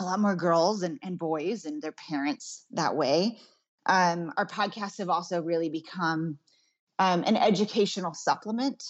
a 0.00 0.04
lot 0.04 0.18
more 0.18 0.34
girls 0.34 0.82
and, 0.82 0.98
and 1.02 1.18
boys 1.18 1.66
and 1.66 1.82
their 1.82 1.92
parents 1.92 2.64
that 2.70 2.96
way. 2.96 3.38
Um, 3.86 4.32
our 4.36 4.46
podcasts 4.46 4.98
have 4.98 5.10
also 5.10 5.42
really 5.42 5.68
become 5.68 6.38
um, 6.98 7.22
an 7.26 7.36
educational 7.36 8.14
supplement 8.14 8.82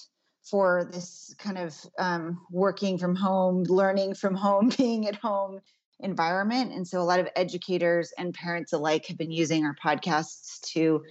for 0.42 0.88
this 0.92 1.34
kind 1.38 1.58
of 1.58 1.76
um, 1.98 2.40
working 2.50 2.96
from 2.96 3.14
home, 3.14 3.64
learning 3.64 4.14
from 4.14 4.34
home, 4.34 4.70
being 4.78 5.08
at 5.08 5.16
home 5.16 5.60
environment. 6.02 6.72
And 6.72 6.86
so 6.86 7.00
a 7.00 7.02
lot 7.02 7.20
of 7.20 7.28
educators 7.36 8.12
and 8.18 8.34
parents 8.34 8.72
alike 8.72 9.06
have 9.06 9.18
been 9.18 9.30
using 9.30 9.64
our 9.64 9.76
podcasts 9.84 10.60
to 10.72 11.02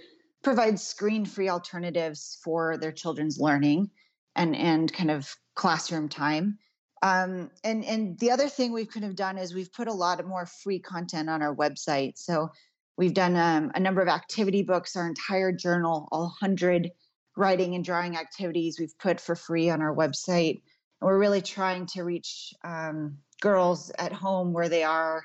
provide 0.42 0.78
screen 0.80 1.24
free 1.24 1.48
alternatives 1.48 2.38
for 2.42 2.76
their 2.76 2.92
children's 2.92 3.38
learning 3.38 3.90
and, 4.36 4.56
and 4.56 4.92
kind 4.92 5.10
of 5.10 5.34
classroom 5.54 6.08
time. 6.08 6.58
Um, 7.02 7.50
and 7.64 7.84
and 7.84 8.18
the 8.18 8.30
other 8.30 8.48
thing 8.48 8.72
we 8.72 8.84
could 8.84 9.02
have 9.02 9.16
done 9.16 9.38
is 9.38 9.54
we've 9.54 9.72
put 9.72 9.88
a 9.88 9.92
lot 9.92 10.20
of 10.20 10.26
more 10.26 10.46
free 10.46 10.78
content 10.78 11.30
on 11.30 11.40
our 11.42 11.54
website. 11.54 12.18
So 12.18 12.50
we've 12.98 13.14
done 13.14 13.36
um, 13.36 13.72
a 13.74 13.80
number 13.80 14.02
of 14.02 14.08
activity 14.08 14.62
books, 14.62 14.96
our 14.96 15.08
entire 15.08 15.50
journal, 15.50 16.08
all 16.12 16.34
hundred 16.40 16.90
writing 17.36 17.74
and 17.74 17.84
drawing 17.84 18.16
activities 18.16 18.78
we've 18.78 18.98
put 18.98 19.18
for 19.18 19.34
free 19.34 19.70
on 19.70 19.80
our 19.80 19.94
website. 19.94 20.60
And 21.00 21.08
we're 21.08 21.18
really 21.18 21.40
trying 21.40 21.86
to 21.86 22.02
reach 22.02 22.52
um, 22.64 23.16
girls 23.40 23.90
at 23.98 24.12
home 24.12 24.52
where 24.52 24.68
they 24.68 24.84
are, 24.84 25.24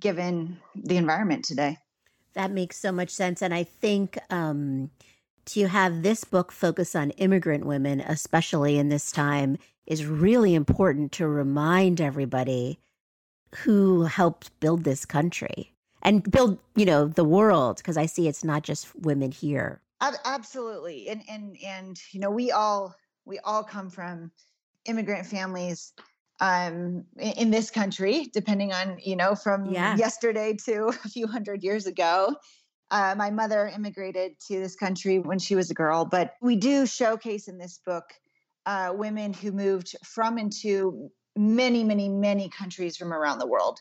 given 0.00 0.58
the 0.74 0.96
environment 0.96 1.44
today. 1.44 1.78
That 2.34 2.50
makes 2.50 2.78
so 2.78 2.92
much 2.92 3.10
sense, 3.10 3.40
and 3.40 3.54
I 3.54 3.64
think 3.64 4.18
um, 4.28 4.90
to 5.46 5.68
have 5.68 6.02
this 6.02 6.24
book 6.24 6.52
focus 6.52 6.94
on 6.94 7.10
immigrant 7.12 7.64
women, 7.64 8.00
especially 8.00 8.78
in 8.78 8.88
this 8.88 9.10
time, 9.10 9.56
is 9.86 10.04
really 10.04 10.54
important 10.54 11.12
to 11.12 11.28
remind 11.28 12.00
everybody 12.00 12.78
who 13.54 14.02
helped 14.02 14.58
build 14.60 14.84
this 14.84 15.06
country 15.06 15.72
and 16.02 16.30
build, 16.30 16.58
you 16.74 16.84
know, 16.84 17.06
the 17.06 17.24
world. 17.24 17.78
Because 17.78 17.96
I 17.96 18.06
see 18.06 18.28
it's 18.28 18.44
not 18.44 18.64
just 18.64 18.94
women 18.96 19.30
here. 19.30 19.80
Absolutely, 20.00 21.08
and 21.08 21.22
and 21.28 21.56
and 21.64 21.98
you 22.12 22.20
know, 22.20 22.30
we 22.30 22.50
all 22.50 22.94
we 23.24 23.38
all 23.40 23.64
come 23.64 23.88
from 23.88 24.30
immigrant 24.84 25.26
families 25.26 25.92
um 26.40 27.04
in 27.18 27.50
this 27.50 27.70
country 27.70 28.28
depending 28.32 28.72
on 28.72 28.98
you 29.02 29.16
know 29.16 29.34
from 29.34 29.64
yeah. 29.66 29.96
yesterday 29.96 30.54
to 30.54 30.86
a 31.04 31.08
few 31.08 31.26
hundred 31.26 31.62
years 31.62 31.86
ago 31.86 32.36
uh, 32.90 33.14
my 33.16 33.30
mother 33.30 33.66
immigrated 33.74 34.38
to 34.46 34.60
this 34.60 34.76
country 34.76 35.18
when 35.18 35.38
she 35.38 35.56
was 35.56 35.70
a 35.70 35.74
girl, 35.74 36.04
but 36.04 36.34
we 36.40 36.56
do 36.56 36.86
showcase 36.86 37.48
in 37.48 37.58
this 37.58 37.80
book 37.84 38.04
uh, 38.64 38.92
women 38.94 39.32
who 39.32 39.52
moved 39.52 39.96
from 40.04 40.38
and 40.38 40.52
to 40.60 41.10
many, 41.36 41.82
many, 41.84 42.08
many 42.08 42.48
countries 42.48 42.96
from 42.96 43.12
around 43.12 43.38
the 43.38 43.46
world. 43.46 43.80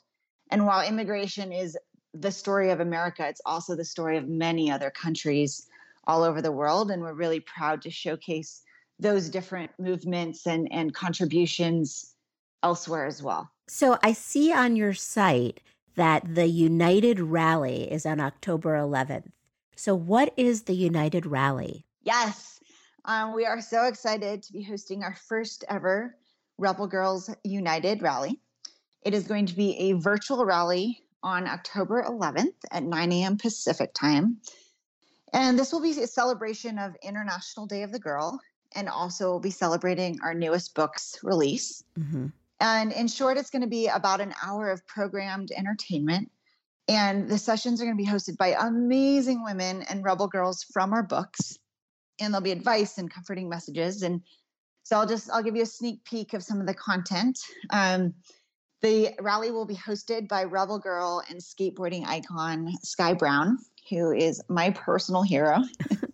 And 0.51 0.65
while 0.65 0.87
immigration 0.87 1.51
is 1.51 1.77
the 2.13 2.31
story 2.31 2.71
of 2.71 2.79
America, 2.79 3.27
it's 3.27 3.41
also 3.45 3.75
the 3.75 3.85
story 3.85 4.17
of 4.17 4.27
many 4.27 4.71
other 4.71 4.89
countries 4.89 5.67
all 6.07 6.23
over 6.23 6.41
the 6.41 6.51
world. 6.51 6.91
And 6.91 7.01
we're 7.01 7.13
really 7.13 7.39
proud 7.39 7.81
to 7.83 7.91
showcase 7.91 8.61
those 8.99 9.29
different 9.29 9.71
movements 9.79 10.47
and, 10.47 10.67
and 10.71 10.93
contributions 10.93 12.14
elsewhere 12.65 13.05
as 13.05 13.21
well. 13.21 13.51
So 13.67 13.97
I 14.01 14.13
see 14.13 14.51
on 14.51 14.75
your 14.75 14.95
site 14.95 15.59
that 15.95 16.35
the 16.35 16.47
United 16.47 17.19
Rally 17.19 17.91
is 17.91 18.07
on 18.07 18.19
October 18.19 18.73
11th. 18.73 19.29
So, 19.75 19.93
what 19.93 20.33
is 20.35 20.63
the 20.63 20.73
United 20.73 21.25
Rally? 21.27 21.85
Yes, 22.03 22.59
um, 23.05 23.35
we 23.35 23.45
are 23.45 23.61
so 23.61 23.85
excited 23.85 24.41
to 24.43 24.53
be 24.53 24.63
hosting 24.63 25.03
our 25.03 25.15
first 25.27 25.63
ever 25.69 26.15
Rebel 26.57 26.87
Girls 26.87 27.29
United 27.43 28.01
Rally. 28.01 28.39
It 29.03 29.13
is 29.13 29.27
going 29.27 29.45
to 29.47 29.55
be 29.55 29.77
a 29.77 29.93
virtual 29.93 30.43
rally 30.45 31.03
on 31.21 31.47
October 31.47 32.03
11th 32.03 32.55
at 32.71 32.83
9 32.83 33.11
a.m. 33.11 33.37
Pacific 33.37 33.93
time. 33.93 34.37
And 35.33 35.59
this 35.59 35.71
will 35.71 35.81
be 35.81 35.91
a 36.01 36.07
celebration 36.07 36.79
of 36.79 36.95
International 37.03 37.67
Day 37.67 37.83
of 37.83 37.91
the 37.91 37.99
Girl, 37.99 38.39
and 38.73 38.89
also 38.89 39.29
we'll 39.29 39.39
be 39.39 39.51
celebrating 39.51 40.17
our 40.23 40.33
newest 40.33 40.73
book's 40.73 41.19
release. 41.21 41.83
Mm-hmm. 41.99 42.27
And 42.59 42.91
in 42.91 43.07
short, 43.07 43.37
it's 43.37 43.49
going 43.49 43.61
to 43.63 43.67
be 43.67 43.87
about 43.87 44.21
an 44.21 44.33
hour 44.43 44.69
of 44.69 44.85
programmed 44.87 45.51
entertainment. 45.51 46.31
And 46.87 47.29
the 47.29 47.37
sessions 47.37 47.81
are 47.81 47.85
going 47.85 47.97
to 47.97 48.03
be 48.03 48.09
hosted 48.09 48.37
by 48.37 48.55
amazing 48.59 49.43
women 49.43 49.81
and 49.83 50.03
rebel 50.03 50.27
girls 50.27 50.63
from 50.63 50.93
our 50.93 51.03
books. 51.03 51.57
And 52.19 52.33
there'll 52.33 52.43
be 52.43 52.51
advice 52.51 52.97
and 52.97 53.11
comforting 53.11 53.49
messages. 53.49 54.03
And 54.03 54.21
so 54.83 54.97
I'll 54.97 55.07
just 55.07 55.29
I'll 55.31 55.43
give 55.43 55.55
you 55.55 55.63
a 55.63 55.67
sneak 55.67 56.03
peek 56.05 56.33
of 56.33 56.43
some 56.43 56.61
of 56.61 56.67
the 56.67 56.73
content. 56.73 57.39
Um, 57.71 58.13
the 58.81 59.15
rally 59.19 59.49
will 59.49 59.65
be 59.65 59.75
hosted 59.75 60.27
by 60.27 60.43
Rebel 60.43 60.77
Girl 60.77 61.23
and 61.27 61.39
skateboarding 61.39 62.05
icon 62.05 62.71
Sky 62.83 63.13
Brown, 63.15 63.57
who 63.89 64.11
is 64.11 64.41
my 64.47 64.69
personal 64.69 65.23
hero. 65.23 65.57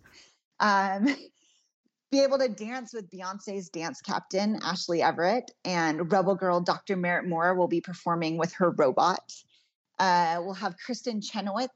um, 0.60 1.14
be 2.12 2.20
able 2.20 2.38
to 2.38 2.48
dance 2.48 2.92
with 2.92 3.10
Beyonce's 3.10 3.70
dance 3.70 4.02
captain, 4.02 4.60
Ashley 4.62 5.02
Everett, 5.02 5.50
and 5.64 6.12
Rebel 6.12 6.34
Girl 6.34 6.60
Dr. 6.60 6.94
Merritt 6.94 7.26
Moore 7.26 7.54
will 7.54 7.68
be 7.68 7.80
performing 7.80 8.36
with 8.36 8.52
her 8.52 8.70
robot. 8.70 9.32
Uh, 9.98 10.36
we'll 10.40 10.52
have 10.52 10.76
Kristin 10.76 11.24
Chenoweth 11.26 11.70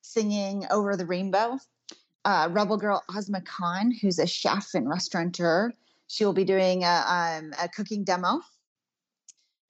singing 0.00 0.66
Over 0.72 0.96
the 0.96 1.06
Rainbow. 1.06 1.56
Uh, 2.24 2.48
Rebel 2.50 2.78
Girl 2.78 3.04
Asma 3.14 3.42
Khan, 3.42 3.92
who's 3.92 4.18
a 4.18 4.26
chef 4.26 4.74
and 4.74 4.88
restaurateur, 4.88 5.72
she 6.08 6.24
will 6.24 6.32
be 6.32 6.44
doing 6.44 6.82
a, 6.82 7.04
um, 7.38 7.54
a 7.62 7.68
cooking 7.68 8.02
demo. 8.02 8.40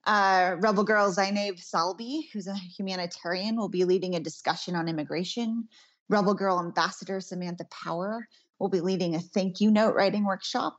Uh, 0.07 0.57
Rebel 0.61 0.85
Girl 0.85 1.13
Zainab 1.13 1.57
Salbi, 1.57 2.23
who's 2.33 2.47
a 2.47 2.55
humanitarian, 2.55 3.55
will 3.55 3.69
be 3.69 3.85
leading 3.85 4.15
a 4.15 4.21
discussion 4.21 4.75
on 4.75 4.89
immigration. 4.89 5.69
Rebel 6.09 6.33
Girl 6.33 6.59
Ambassador 6.59 7.21
Samantha 7.21 7.67
Power 7.71 8.27
will 8.61 8.69
be 8.69 8.81
leading 8.81 9.17
a 9.17 9.21
thank 9.21 9.61
you 9.61 9.71
note 9.71 9.95
writing 9.95 10.25
workshop. 10.25 10.77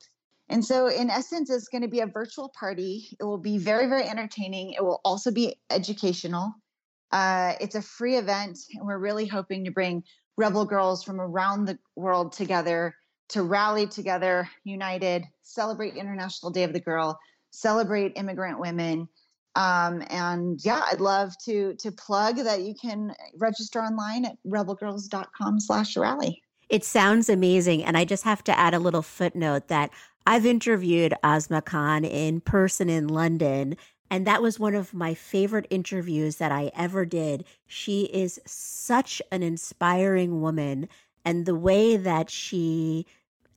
And 0.47 0.63
so, 0.63 0.87
in 0.87 1.09
essence, 1.09 1.49
it's 1.49 1.69
going 1.69 1.81
to 1.81 1.87
be 1.87 2.01
a 2.01 2.05
virtual 2.05 2.49
party. 2.57 3.07
It 3.19 3.23
will 3.23 3.37
be 3.37 3.57
very, 3.57 3.87
very 3.87 4.03
entertaining. 4.03 4.73
It 4.73 4.83
will 4.83 5.01
also 5.03 5.31
be 5.31 5.55
educational. 5.69 6.53
Uh, 7.11 7.53
it's 7.59 7.75
a 7.75 7.81
free 7.81 8.17
event, 8.17 8.59
and 8.75 8.85
we're 8.85 8.97
really 8.97 9.25
hoping 9.25 9.65
to 9.65 9.71
bring 9.71 10.03
rebel 10.37 10.65
girls 10.65 11.03
from 11.03 11.19
around 11.19 11.65
the 11.65 11.77
world 11.95 12.33
together 12.33 12.95
to 13.29 13.43
rally 13.43 13.87
together, 13.87 14.49
united, 14.65 15.23
celebrate 15.41 15.95
International 15.95 16.51
Day 16.51 16.63
of 16.63 16.73
the 16.73 16.81
Girl, 16.81 17.17
celebrate 17.51 18.13
immigrant 18.17 18.59
women. 18.59 19.07
Um, 19.55 20.03
and 20.09 20.59
yeah, 20.63 20.81
I'd 20.91 21.01
love 21.01 21.33
to 21.45 21.75
to 21.75 21.91
plug 21.91 22.37
that 22.37 22.61
you 22.61 22.73
can 22.73 23.13
register 23.37 23.81
online 23.81 24.25
at 24.25 24.37
rebelgirls.com 24.45 25.59
slash 25.59 25.97
rally. 25.97 26.41
It 26.71 26.85
sounds 26.85 27.27
amazing. 27.27 27.83
And 27.83 27.97
I 27.97 28.05
just 28.05 28.23
have 28.23 28.45
to 28.45 28.57
add 28.57 28.73
a 28.73 28.79
little 28.79 29.01
footnote 29.01 29.67
that 29.67 29.91
I've 30.25 30.45
interviewed 30.45 31.13
Asma 31.21 31.61
Khan 31.61 32.05
in 32.05 32.39
person 32.39 32.89
in 32.89 33.09
London. 33.09 33.75
And 34.09 34.25
that 34.25 34.41
was 34.41 34.57
one 34.57 34.73
of 34.73 34.93
my 34.93 35.13
favorite 35.13 35.67
interviews 35.69 36.37
that 36.37 36.53
I 36.53 36.71
ever 36.73 37.05
did. 37.05 37.43
She 37.67 38.03
is 38.05 38.39
such 38.45 39.21
an 39.33 39.43
inspiring 39.43 40.39
woman. 40.39 40.87
And 41.25 41.45
the 41.45 41.55
way 41.55 41.97
that 41.97 42.29
she 42.29 43.05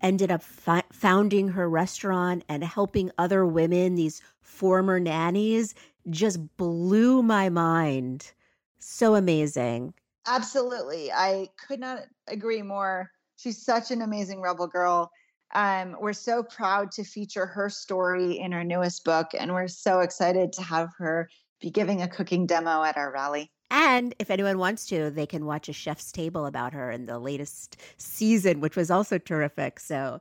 ended 0.00 0.33
up 0.33 0.42
fi- 0.42 0.83
founding 0.92 1.50
her 1.50 1.71
restaurant 1.71 2.42
and 2.49 2.64
helping 2.64 3.12
other 3.16 3.47
women, 3.47 3.94
these 3.94 4.23
former 4.40 4.99
nannies, 4.99 5.76
just 6.11 6.56
blew 6.56 7.23
my 7.23 7.49
mind. 7.49 8.33
So 8.80 9.14
amazing. 9.14 9.94
Absolutely. 10.26 11.12
I 11.12 11.49
could 11.66 11.81
not 11.81 12.00
agree 12.28 12.62
more. 12.62 13.11
She's 13.37 13.64
such 13.64 13.90
an 13.90 14.02
amazing 14.02 14.40
rebel 14.40 14.66
girl. 14.66 15.11
Um, 15.54 15.97
we're 16.00 16.12
so 16.12 16.43
proud 16.43 16.90
to 16.93 17.04
feature 17.04 17.47
her 17.47 17.69
story 17.69 18.38
in 18.38 18.52
our 18.52 18.64
newest 18.64 19.04
book, 19.04 19.28
and 19.38 19.52
we're 19.52 19.69
so 19.69 20.00
excited 20.00 20.52
to 20.54 20.62
have 20.62 20.88
her 20.99 21.28
be 21.61 21.71
giving 21.71 22.02
a 22.02 22.09
cooking 22.09 22.47
demo 22.47 22.83
at 22.83 22.97
our 22.97 23.12
rally. 23.12 23.50
And 23.71 24.14
if 24.19 24.31
anyone 24.31 24.59
wants 24.59 24.87
to, 24.87 25.11
they 25.11 25.26
can 25.26 25.47
watch 25.47 25.69
a 25.69 25.73
chef's 25.73 26.12
table 26.12 26.47
about 26.47 26.73
her 26.75 26.90
in 26.90 27.07
the 27.07 27.19
latest 27.19 27.76
season, 27.97 28.61
which 28.61 28.76
was 28.76 28.90
also 28.90 29.19
terrific. 29.19 29.81
So, 29.81 30.21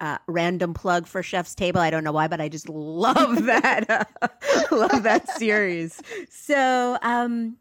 uh, 0.00 0.18
random 0.26 0.74
plug 0.74 1.06
for 1.06 1.22
Chef's 1.22 1.54
Table. 1.54 1.80
I 1.80 1.90
don't 1.90 2.04
know 2.04 2.12
why, 2.12 2.28
but 2.28 2.40
I 2.40 2.48
just 2.48 2.68
love 2.68 3.44
that. 3.46 4.08
love 4.70 5.02
that 5.02 5.28
series. 5.38 6.00
So, 6.30 6.98
um, 7.02 7.56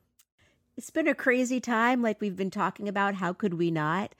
it's 0.77 0.91
been 0.91 1.07
a 1.07 1.15
crazy 1.15 1.59
time, 1.59 2.01
like 2.01 2.21
we've 2.21 2.35
been 2.35 2.51
talking 2.51 2.87
about. 2.87 3.15
How 3.15 3.33
could 3.33 3.55
we 3.55 3.71
not? 3.71 4.13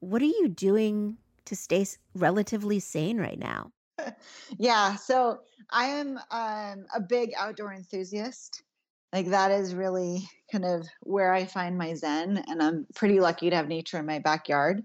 What 0.00 0.22
are 0.22 0.26
you 0.26 0.48
doing 0.48 1.18
to 1.44 1.54
stay 1.54 1.86
relatively 2.14 2.80
sane 2.80 3.18
right 3.18 3.38
now? 3.38 3.72
yeah, 4.58 4.96
so 4.96 5.40
I 5.70 5.84
am 5.86 6.18
um, 6.30 6.86
a 6.94 7.00
big 7.00 7.32
outdoor 7.36 7.74
enthusiast. 7.74 8.62
Like 9.12 9.26
that 9.26 9.50
is 9.50 9.74
really 9.74 10.28
kind 10.50 10.64
of 10.64 10.86
where 11.00 11.32
I 11.32 11.44
find 11.44 11.76
my 11.76 11.94
zen, 11.94 12.42
and 12.46 12.62
I'm 12.62 12.86
pretty 12.94 13.20
lucky 13.20 13.50
to 13.50 13.56
have 13.56 13.68
nature 13.68 13.98
in 13.98 14.06
my 14.06 14.18
backyard. 14.18 14.82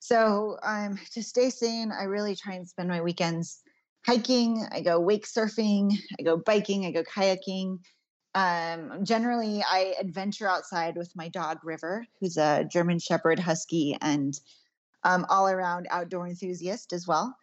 So 0.00 0.58
um, 0.62 0.98
to 1.12 1.22
stay 1.22 1.50
sane, 1.50 1.92
I 1.92 2.04
really 2.04 2.36
try 2.36 2.54
and 2.54 2.68
spend 2.68 2.88
my 2.88 3.00
weekends 3.00 3.62
hiking. 4.06 4.64
I 4.70 4.80
go 4.80 5.00
wake 5.00 5.26
surfing. 5.26 5.92
I 6.18 6.22
go 6.22 6.36
biking. 6.36 6.86
I 6.86 6.92
go 6.92 7.02
kayaking. 7.02 7.78
Um, 8.38 9.04
generally, 9.04 9.64
I 9.68 9.96
adventure 9.98 10.46
outside 10.46 10.94
with 10.94 11.10
my 11.16 11.28
dog 11.28 11.58
River, 11.64 12.06
who's 12.20 12.36
a 12.36 12.64
German 12.70 13.00
Shepherd 13.00 13.40
Husky 13.40 13.96
and 14.00 14.38
um, 15.02 15.26
all 15.28 15.48
around 15.48 15.88
outdoor 15.90 16.28
enthusiast 16.28 16.92
as 16.92 17.04
well. 17.04 17.34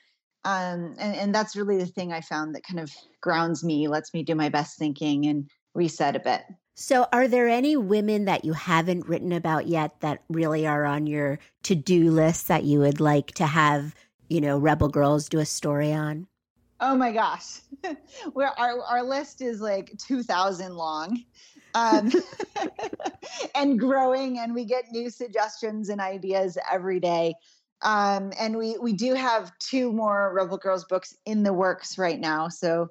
Um, 0.46 0.96
and, 0.98 1.16
and 1.16 1.36
that's 1.36 1.58
really 1.58 1.78
the 1.78 1.86
thing 1.86 2.14
I 2.14 2.22
found 2.22 2.56
that 2.56 2.64
kind 2.64 2.80
of 2.80 2.94
grounds 3.20 3.62
me, 3.62 3.90
lets 3.90 4.14
me 4.14 4.24
do 4.24 4.36
my 4.36 4.48
best 4.48 4.80
thinking 4.80 5.26
and 5.26 5.50
reset 5.74 6.16
a 6.16 6.20
bit. 6.20 6.44
So, 6.76 7.08
are 7.12 7.28
there 7.28 7.50
any 7.50 7.76
women 7.76 8.24
that 8.26 8.46
you 8.46 8.54
haven't 8.54 9.10
written 9.10 9.34
about 9.34 9.68
yet 9.68 10.00
that 10.00 10.24
really 10.30 10.66
are 10.66 10.86
on 10.86 11.08
your 11.08 11.40
to 11.64 11.76
do 11.76 12.10
list 12.10 12.48
that 12.48 12.64
you 12.64 12.80
would 12.80 13.02
like 13.02 13.34
to 13.34 13.48
have, 13.48 13.96
you 14.30 14.40
know, 14.40 14.58
Rebel 14.58 14.88
Girls 14.88 15.28
do 15.28 15.40
a 15.40 15.46
story 15.46 15.92
on? 15.92 16.28
Oh 16.80 16.96
my 16.96 17.12
gosh. 17.12 17.62
Where 18.34 18.58
our, 18.60 18.82
our 18.82 19.04
list 19.04 19.42
is 19.42 19.62
like 19.62 19.98
2000 19.98 20.76
long. 20.76 21.24
Um, 21.74 22.12
and 23.56 23.80
growing 23.80 24.40
and 24.40 24.54
we 24.54 24.66
get 24.66 24.92
new 24.92 25.10
suggestions 25.10 25.90
and 25.90 26.00
ideas 26.00 26.58
every 26.72 27.00
day. 27.00 27.36
Um, 27.82 28.32
and 28.40 28.58
we 28.58 28.78
we 28.78 28.94
do 28.94 29.14
have 29.14 29.52
two 29.60 29.92
more 29.92 30.34
Rebel 30.34 30.58
Girls 30.58 30.86
books 30.86 31.14
in 31.26 31.44
the 31.44 31.54
works 31.54 31.98
right 31.98 32.20
now. 32.20 32.48
So 32.48 32.88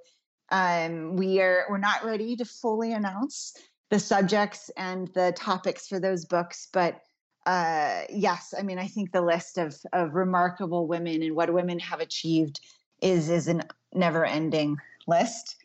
um, 0.50 1.16
we 1.16 1.40
are 1.40 1.64
we're 1.70 1.78
not 1.78 2.04
ready 2.04 2.36
to 2.36 2.44
fully 2.44 2.92
announce 2.92 3.54
the 3.90 3.98
subjects 3.98 4.70
and 4.76 5.08
the 5.14 5.32
topics 5.36 5.88
for 5.88 5.98
those 5.98 6.24
books, 6.26 6.68
but 6.72 7.00
uh, 7.46 8.02
yes, 8.10 8.54
I 8.56 8.62
mean 8.62 8.78
I 8.78 8.86
think 8.86 9.12
the 9.12 9.22
list 9.22 9.58
of 9.58 9.76
of 9.92 10.14
remarkable 10.14 10.86
women 10.86 11.22
and 11.22 11.34
what 11.34 11.52
women 11.52 11.78
have 11.78 12.00
achieved 12.00 12.60
is 13.04 13.28
is 13.28 13.46
a 13.46 13.60
never 13.92 14.24
ending 14.24 14.78
list. 15.06 15.56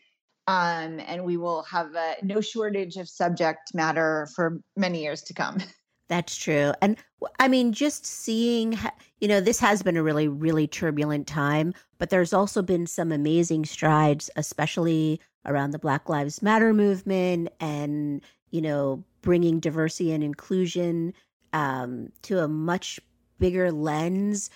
Um, 0.47 0.99
and 1.06 1.23
we 1.25 1.38
will 1.38 1.63
have 1.63 1.95
uh, 1.95 2.15
no 2.23 2.41
shortage 2.41 2.97
of 2.97 3.08
subject 3.08 3.73
matter 3.73 4.28
for 4.36 4.60
many 4.75 5.04
years 5.04 5.21
to 5.23 5.34
come. 5.34 5.60
That's 6.08 6.36
true. 6.36 6.73
And 6.82 6.97
I 7.39 7.47
mean, 7.47 7.71
just 7.71 8.04
seeing, 8.04 8.78
you 9.21 9.28
know, 9.28 9.41
this 9.41 9.60
has 9.60 9.84
been 9.84 9.95
a 9.95 10.02
really, 10.02 10.28
really 10.28 10.67
turbulent 10.67 11.28
time, 11.28 11.73
but 11.99 12.10
there's 12.10 12.34
also 12.34 12.63
been 12.63 12.88
some 12.88 13.12
amazing 13.12 13.65
strides, 13.65 14.32
especially 14.36 15.21
around 15.45 15.69
the 15.69 15.78
Black 15.78 16.10
Lives 16.10 16.41
Matter 16.41 16.73
movement 16.73 17.49
and, 17.60 18.21
you 18.49 18.62
know, 18.62 19.04
bringing 19.21 19.60
diversity 19.60 20.12
and 20.12 20.23
inclusion 20.23 21.13
um, 21.54 22.12
to 22.23 22.39
a 22.39 22.47
much 22.47 22.99
bigger 23.38 23.71
lens 23.71 24.49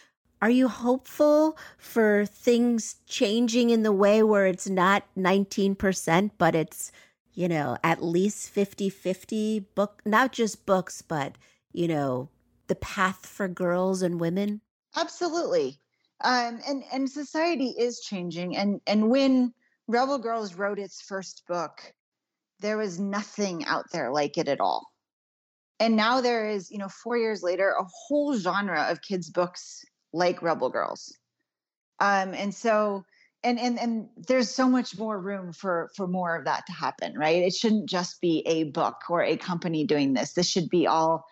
are 0.43 0.49
you 0.49 0.67
hopeful 0.67 1.57
for 1.77 2.25
things 2.25 2.97
changing 3.07 3.69
in 3.69 3.83
the 3.83 3.93
way 3.93 4.21
where 4.21 4.45
it's 4.45 4.67
not 4.67 5.05
19%, 5.17 6.31
but 6.37 6.53
it's, 6.53 6.91
you 7.33 7.47
know, 7.47 7.77
at 7.81 8.03
least 8.03 8.49
50 8.49 8.89
50 8.89 9.61
book, 9.73 10.01
not 10.05 10.33
just 10.33 10.65
books, 10.65 11.01
but, 11.01 11.37
you 11.71 11.87
know, 11.87 12.27
the 12.67 12.75
path 12.75 13.25
for 13.25 13.47
girls 13.47 14.01
and 14.01 14.19
women? 14.19 14.59
Absolutely. 14.97 15.79
Um, 16.25 16.59
and, 16.67 16.83
and 16.91 17.09
society 17.09 17.73
is 17.79 18.01
changing. 18.01 18.57
And, 18.57 18.81
and 18.85 19.09
when 19.09 19.53
Rebel 19.87 20.17
Girls 20.17 20.55
wrote 20.55 20.77
its 20.77 21.01
first 21.01 21.43
book, 21.47 21.93
there 22.59 22.75
was 22.75 22.99
nothing 22.99 23.63
out 23.63 23.85
there 23.93 24.11
like 24.11 24.37
it 24.37 24.49
at 24.49 24.59
all. 24.59 24.89
And 25.79 25.95
now 25.95 26.19
there 26.19 26.49
is, 26.49 26.69
you 26.69 26.79
know, 26.79 26.89
four 26.89 27.15
years 27.15 27.43
later, 27.43 27.69
a 27.69 27.85
whole 27.85 28.35
genre 28.35 28.87
of 28.89 29.01
kids' 29.01 29.29
books 29.29 29.85
like 30.13 30.41
Rebel 30.41 30.69
Girls. 30.69 31.17
Um, 31.99 32.33
and 32.33 32.53
so 32.53 33.03
and 33.43 33.59
and 33.59 33.79
and 33.79 34.09
there's 34.27 34.49
so 34.49 34.67
much 34.67 34.97
more 34.97 35.19
room 35.19 35.51
for 35.51 35.89
for 35.95 36.07
more 36.07 36.35
of 36.35 36.45
that 36.45 36.65
to 36.67 36.73
happen, 36.73 37.17
right? 37.17 37.43
It 37.43 37.53
shouldn't 37.53 37.89
just 37.89 38.21
be 38.21 38.43
a 38.45 38.65
book 38.65 39.01
or 39.09 39.21
a 39.23 39.37
company 39.37 39.85
doing 39.85 40.13
this. 40.13 40.33
This 40.33 40.47
should 40.47 40.69
be 40.69 40.87
all 40.87 41.25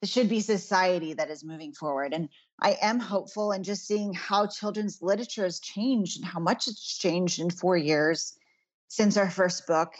this 0.00 0.10
should 0.10 0.30
be 0.30 0.40
society 0.40 1.12
that 1.14 1.30
is 1.30 1.44
moving 1.44 1.74
forward. 1.74 2.14
And 2.14 2.30
I 2.62 2.78
am 2.80 2.98
hopeful 2.98 3.52
and 3.52 3.64
just 3.64 3.86
seeing 3.86 4.14
how 4.14 4.46
children's 4.46 5.02
literature 5.02 5.44
has 5.44 5.60
changed 5.60 6.18
and 6.18 6.24
how 6.24 6.40
much 6.40 6.68
it's 6.68 6.98
changed 6.98 7.38
in 7.38 7.50
four 7.50 7.76
years 7.76 8.38
since 8.88 9.16
our 9.16 9.30
first 9.30 9.66
book 9.66 9.92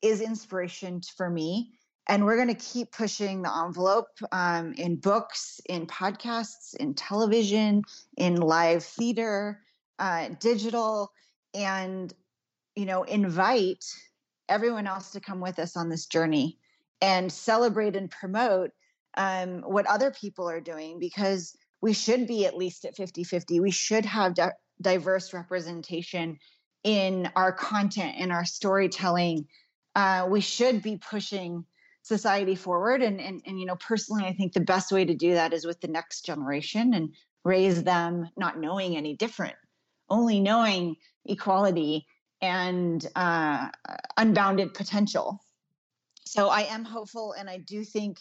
is 0.00 0.20
inspiration 0.20 1.00
for 1.16 1.28
me 1.28 1.72
and 2.08 2.24
we're 2.24 2.36
going 2.36 2.48
to 2.48 2.54
keep 2.54 2.90
pushing 2.90 3.42
the 3.42 3.54
envelope 3.54 4.08
um, 4.32 4.72
in 4.74 4.96
books, 4.96 5.60
in 5.68 5.86
podcasts, 5.86 6.74
in 6.74 6.94
television, 6.94 7.82
in 8.16 8.36
live 8.36 8.82
theater, 8.82 9.60
uh, 9.98 10.30
digital, 10.40 11.12
and 11.54 12.12
you 12.74 12.86
know, 12.86 13.02
invite 13.02 13.84
everyone 14.48 14.86
else 14.86 15.10
to 15.10 15.20
come 15.20 15.40
with 15.40 15.58
us 15.58 15.76
on 15.76 15.88
this 15.88 16.06
journey 16.06 16.58
and 17.00 17.30
celebrate 17.30 17.96
and 17.96 18.10
promote 18.10 18.70
um, 19.16 19.62
what 19.62 19.86
other 19.86 20.10
people 20.10 20.48
are 20.48 20.60
doing 20.60 20.98
because 20.98 21.56
we 21.80 21.92
should 21.92 22.26
be 22.26 22.46
at 22.46 22.56
least 22.56 22.84
at 22.84 22.96
50 22.96 23.24
50. 23.24 23.60
We 23.60 23.70
should 23.70 24.04
have 24.06 24.34
di- 24.34 24.52
diverse 24.80 25.34
representation 25.34 26.38
in 26.84 27.30
our 27.36 27.52
content, 27.52 28.16
in 28.18 28.30
our 28.30 28.44
storytelling. 28.44 29.46
Uh, 29.94 30.26
we 30.30 30.40
should 30.40 30.82
be 30.82 30.96
pushing 30.96 31.64
society 32.08 32.54
forward. 32.54 33.02
And, 33.02 33.20
and 33.20 33.42
and 33.46 33.60
you 33.60 33.66
know 33.66 33.76
personally 33.76 34.24
i 34.24 34.32
think 34.32 34.52
the 34.52 34.60
best 34.60 34.90
way 34.90 35.04
to 35.04 35.14
do 35.14 35.34
that 35.34 35.52
is 35.52 35.64
with 35.64 35.80
the 35.80 35.88
next 35.88 36.24
generation 36.24 36.94
and 36.94 37.14
raise 37.44 37.84
them 37.84 38.28
not 38.36 38.58
knowing 38.58 38.96
any 38.96 39.14
different 39.14 39.54
only 40.10 40.40
knowing 40.40 40.96
equality 41.26 42.06
and 42.40 43.06
uh, 43.14 43.68
unbounded 44.16 44.72
potential. 44.74 45.40
So 46.24 46.48
i 46.48 46.62
am 46.62 46.84
hopeful 46.84 47.34
and 47.38 47.48
i 47.48 47.58
do 47.58 47.84
think 47.84 48.20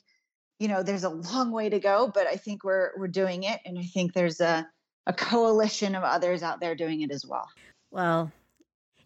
you 0.60 0.68
know 0.68 0.84
there's 0.84 1.04
a 1.04 1.10
long 1.10 1.52
way 1.52 1.70
to 1.70 1.80
go 1.80 2.12
but 2.14 2.28
i 2.28 2.36
think 2.36 2.64
we're 2.64 2.92
we're 2.98 3.08
doing 3.08 3.44
it. 3.44 3.60
And 3.66 3.80
i 3.80 3.84
think 3.84 4.14
there's 4.14 4.42
a 4.42 4.68
a 5.06 5.14
coalition 5.14 5.96
of 5.96 6.04
others 6.04 6.44
out 6.44 6.60
there 6.60 6.76
doing 6.76 7.02
it 7.02 7.12
as 7.12 7.26
well. 7.26 7.48
Well 7.92 8.32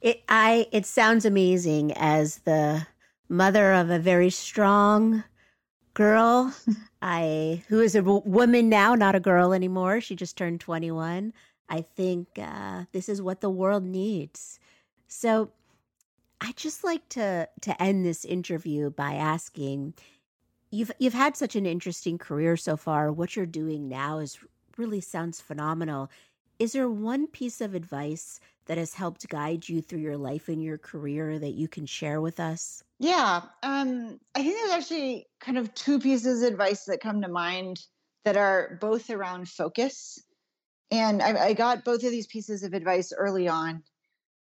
it 0.02 0.24
i 0.30 0.68
it 0.72 0.86
sounds 0.86 1.26
amazing 1.26 1.94
as 1.94 2.40
the 2.40 2.86
mother 3.32 3.72
of 3.72 3.90
a 3.90 3.98
very 3.98 4.30
strong 4.30 5.24
girl. 5.94 6.54
I 7.02 7.64
who 7.70 7.80
is 7.80 7.96
a 7.96 8.04
woman 8.04 8.70
now, 8.70 8.94
not 8.94 9.16
a 9.16 9.20
girl 9.20 9.54
anymore. 9.54 10.02
She 10.02 10.16
just 10.16 10.38
turned 10.38 10.60
21. 10.60 11.34
I 11.70 11.82
think 11.82 12.28
uh, 12.38 12.84
this 12.92 13.08
is 13.08 13.22
what 13.22 13.42
the 13.42 13.50
world 13.50 13.84
needs. 13.84 14.60
So 15.08 15.52
I 16.42 16.52
just 16.56 16.84
like 16.84 17.08
to 17.10 17.48
to 17.62 17.82
end 17.82 18.06
this 18.06 18.26
interview 18.26 18.90
by 18.90 19.14
asking 19.14 19.94
you've 20.70 20.92
you've 21.00 21.14
had 21.14 21.38
such 21.38 21.56
an 21.56 21.66
interesting 21.66 22.18
career 22.18 22.58
so 22.58 22.76
far. 22.76 23.12
What 23.12 23.36
you're 23.36 23.46
doing 23.46 23.88
now 23.88 24.20
is 24.20 24.40
really 24.78 25.02
sounds 25.02 25.40
phenomenal. 25.40 26.12
Is 26.60 26.74
there 26.74 26.90
one 26.90 27.28
piece 27.28 27.62
of 27.62 27.74
advice 27.74 28.40
that 28.66 28.78
has 28.78 28.94
helped 28.94 29.28
guide 29.28 29.68
you 29.68 29.82
through 29.82 30.00
your 30.00 30.18
life 30.18 30.48
and 30.48 30.64
your 30.64 30.78
career 30.78 31.40
that 31.40 31.54
you 31.54 31.68
can 31.68 31.86
share 31.86 32.22
with 32.22 32.40
us? 32.40 32.84
Yeah, 33.00 33.42
um, 33.64 34.20
I 34.36 34.44
think 34.44 34.56
there's 34.56 34.72
actually 34.72 35.28
kind 35.40 35.58
of 35.58 35.74
two 35.74 36.00
pieces 36.00 36.44
of 36.44 36.52
advice 36.52 36.86
that 36.86 37.02
come 37.02 37.22
to 37.22 37.28
mind 37.28 37.80
that 38.26 38.38
are 38.38 38.78
both 38.80 39.10
around 39.10 39.50
focus. 39.50 40.20
And 40.92 41.22
I, 41.22 41.48
I 41.48 41.54
got 41.54 41.84
both 41.84 42.04
of 42.04 42.12
these 42.12 42.28
pieces 42.28 42.64
of 42.64 42.74
advice 42.74 43.12
early 43.18 43.48
on. 43.48 43.84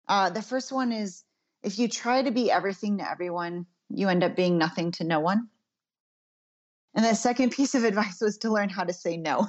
Uh, 0.08 0.30
the 0.30 0.42
first 0.42 0.72
one 0.72 0.92
is 0.92 1.24
if 1.62 1.78
you 1.78 1.88
try 1.88 2.22
to 2.22 2.30
be 2.30 2.50
everything 2.50 2.98
to 2.98 3.10
everyone, 3.10 3.66
you 3.88 4.08
end 4.08 4.24
up 4.24 4.36
being 4.36 4.58
nothing 4.58 4.92
to 4.92 5.04
no 5.04 5.20
one. 5.20 5.48
And 6.94 7.04
the 7.04 7.14
second 7.14 7.50
piece 7.52 7.74
of 7.74 7.84
advice 7.84 8.20
was 8.20 8.38
to 8.38 8.52
learn 8.52 8.68
how 8.68 8.84
to 8.84 8.92
say 8.92 9.16
no. 9.16 9.46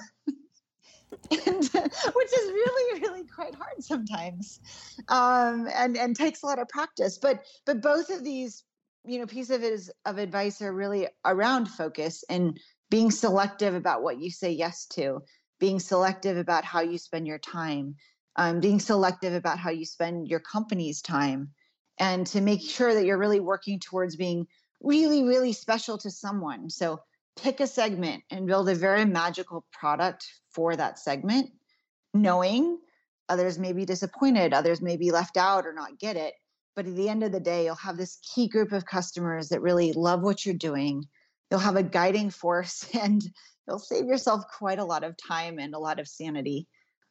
And, 1.12 1.63
which 1.74 2.34
is 2.34 2.52
really 2.52 3.02
really 3.02 3.24
quite 3.24 3.56
hard 3.56 3.84
sometimes 3.84 4.60
um, 5.10 5.67
and 5.74 5.97
and 5.97 6.15
takes 6.15 6.43
a 6.43 6.45
lot 6.45 6.60
of 6.60 6.67
practice. 6.69 7.17
But 7.17 7.45
but 7.65 7.82
both 7.82 8.10
of 8.10 8.24
these 8.24 8.63
you 9.06 9.19
know 9.19 9.26
piece 9.26 9.50
of 9.50 9.63
of 10.06 10.17
advice 10.17 10.62
are 10.62 10.74
really 10.74 11.08
around 11.26 11.67
focus 11.67 12.24
and 12.30 12.60
being 12.89 13.12
selective 13.12 13.74
about 13.74 14.04
what 14.04 14.19
you 14.19 14.30
say 14.30 14.52
yes 14.52 14.86
to 14.86 15.21
being 15.60 15.80
selective 15.80 16.38
about 16.38 16.65
how 16.65 16.82
you 16.82 16.97
spend 16.97 17.28
your 17.28 17.39
time 17.39 17.95
um, 18.36 18.60
being 18.60 18.80
selective 18.80 19.34
about 19.34 19.60
how 19.60 19.69
you 19.69 19.86
spend 19.86 20.28
your 20.28 20.39
company's 20.39 21.02
time 21.02 21.50
and 22.00 22.26
to 22.28 22.41
make 22.41 22.62
sure 22.62 22.93
that 22.93 23.06
you're 23.06 23.17
really 23.17 23.39
working 23.39 23.80
towards 23.80 24.15
being 24.15 24.47
really 24.82 25.24
really 25.24 25.54
special 25.54 25.97
to 25.97 26.10
someone. 26.10 26.69
So 26.69 27.00
pick 27.41 27.60
a 27.60 27.67
segment 27.67 28.23
and 28.30 28.47
build 28.47 28.69
a 28.69 28.75
very 28.75 29.06
magical 29.06 29.65
product 29.71 30.25
for 30.51 30.75
that 30.75 30.99
segment, 30.99 31.49
knowing 32.13 32.77
others 33.30 33.58
may 33.58 33.73
be 33.73 33.86
disappointed, 33.86 34.54
others 34.54 34.82
may 34.82 34.97
be 34.97 35.12
left 35.12 35.38
out 35.38 35.65
or 35.65 35.73
not 35.73 35.99
get 35.99 36.15
it. 36.15 36.34
But 36.75 36.86
at 36.86 36.95
the 36.95 37.10
end 37.10 37.23
of 37.23 37.32
the 37.32 37.39
day, 37.39 37.65
you'll 37.65 37.75
have 37.75 37.97
this 37.97 38.19
key 38.34 38.47
group 38.47 38.71
of 38.71 38.86
customers 38.86 39.49
that 39.49 39.62
really 39.62 39.91
love 39.93 40.21
what 40.21 40.45
you're 40.45 40.56
doing. 40.56 41.04
You'll 41.49 41.60
have 41.60 41.75
a 41.75 41.84
guiding 41.84 42.30
force 42.30 42.88
and 43.01 43.21
you'll 43.67 43.80
save 43.80 44.06
yourself 44.06 44.43
quite 44.58 44.80
a 44.80 44.86
lot 44.86 45.04
of 45.04 45.15
time 45.17 45.60
and 45.60 45.73
a 45.73 45.80
lot 45.80 45.99
of 45.99 46.08
sanity. 46.08 46.67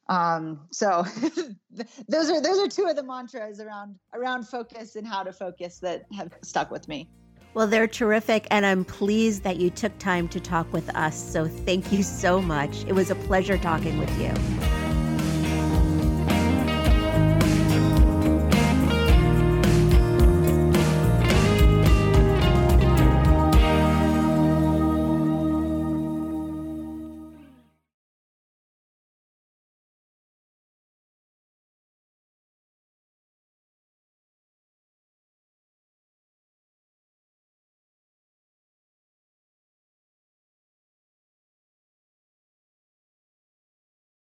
Um, 0.09 0.67
so 0.71 1.05
those 2.09 2.29
are 2.29 2.41
those 2.41 2.59
are 2.59 2.67
two 2.67 2.87
of 2.87 2.95
the 2.95 3.03
mantras 3.03 3.61
around 3.61 3.95
around 4.13 4.47
focus 4.47 4.95
and 4.95 5.07
how 5.07 5.23
to 5.23 5.31
focus 5.31 5.79
that 5.79 6.03
have 6.17 6.31
stuck 6.43 6.71
with 6.71 6.87
me. 6.87 7.09
Well, 7.53 7.67
they're 7.67 7.87
terrific, 7.87 8.47
and 8.49 8.65
I'm 8.65 8.85
pleased 8.85 9.43
that 9.43 9.57
you 9.57 9.69
took 9.69 9.97
time 9.97 10.29
to 10.29 10.39
talk 10.39 10.71
with 10.71 10.89
us. 10.95 11.15
So 11.15 11.47
thank 11.47 11.91
you 11.91 12.01
so 12.01 12.41
much. 12.41 12.85
It 12.85 12.93
was 12.93 13.11
a 13.11 13.15
pleasure 13.15 13.57
talking 13.57 13.97
with 13.97 14.19
you. 14.19 14.80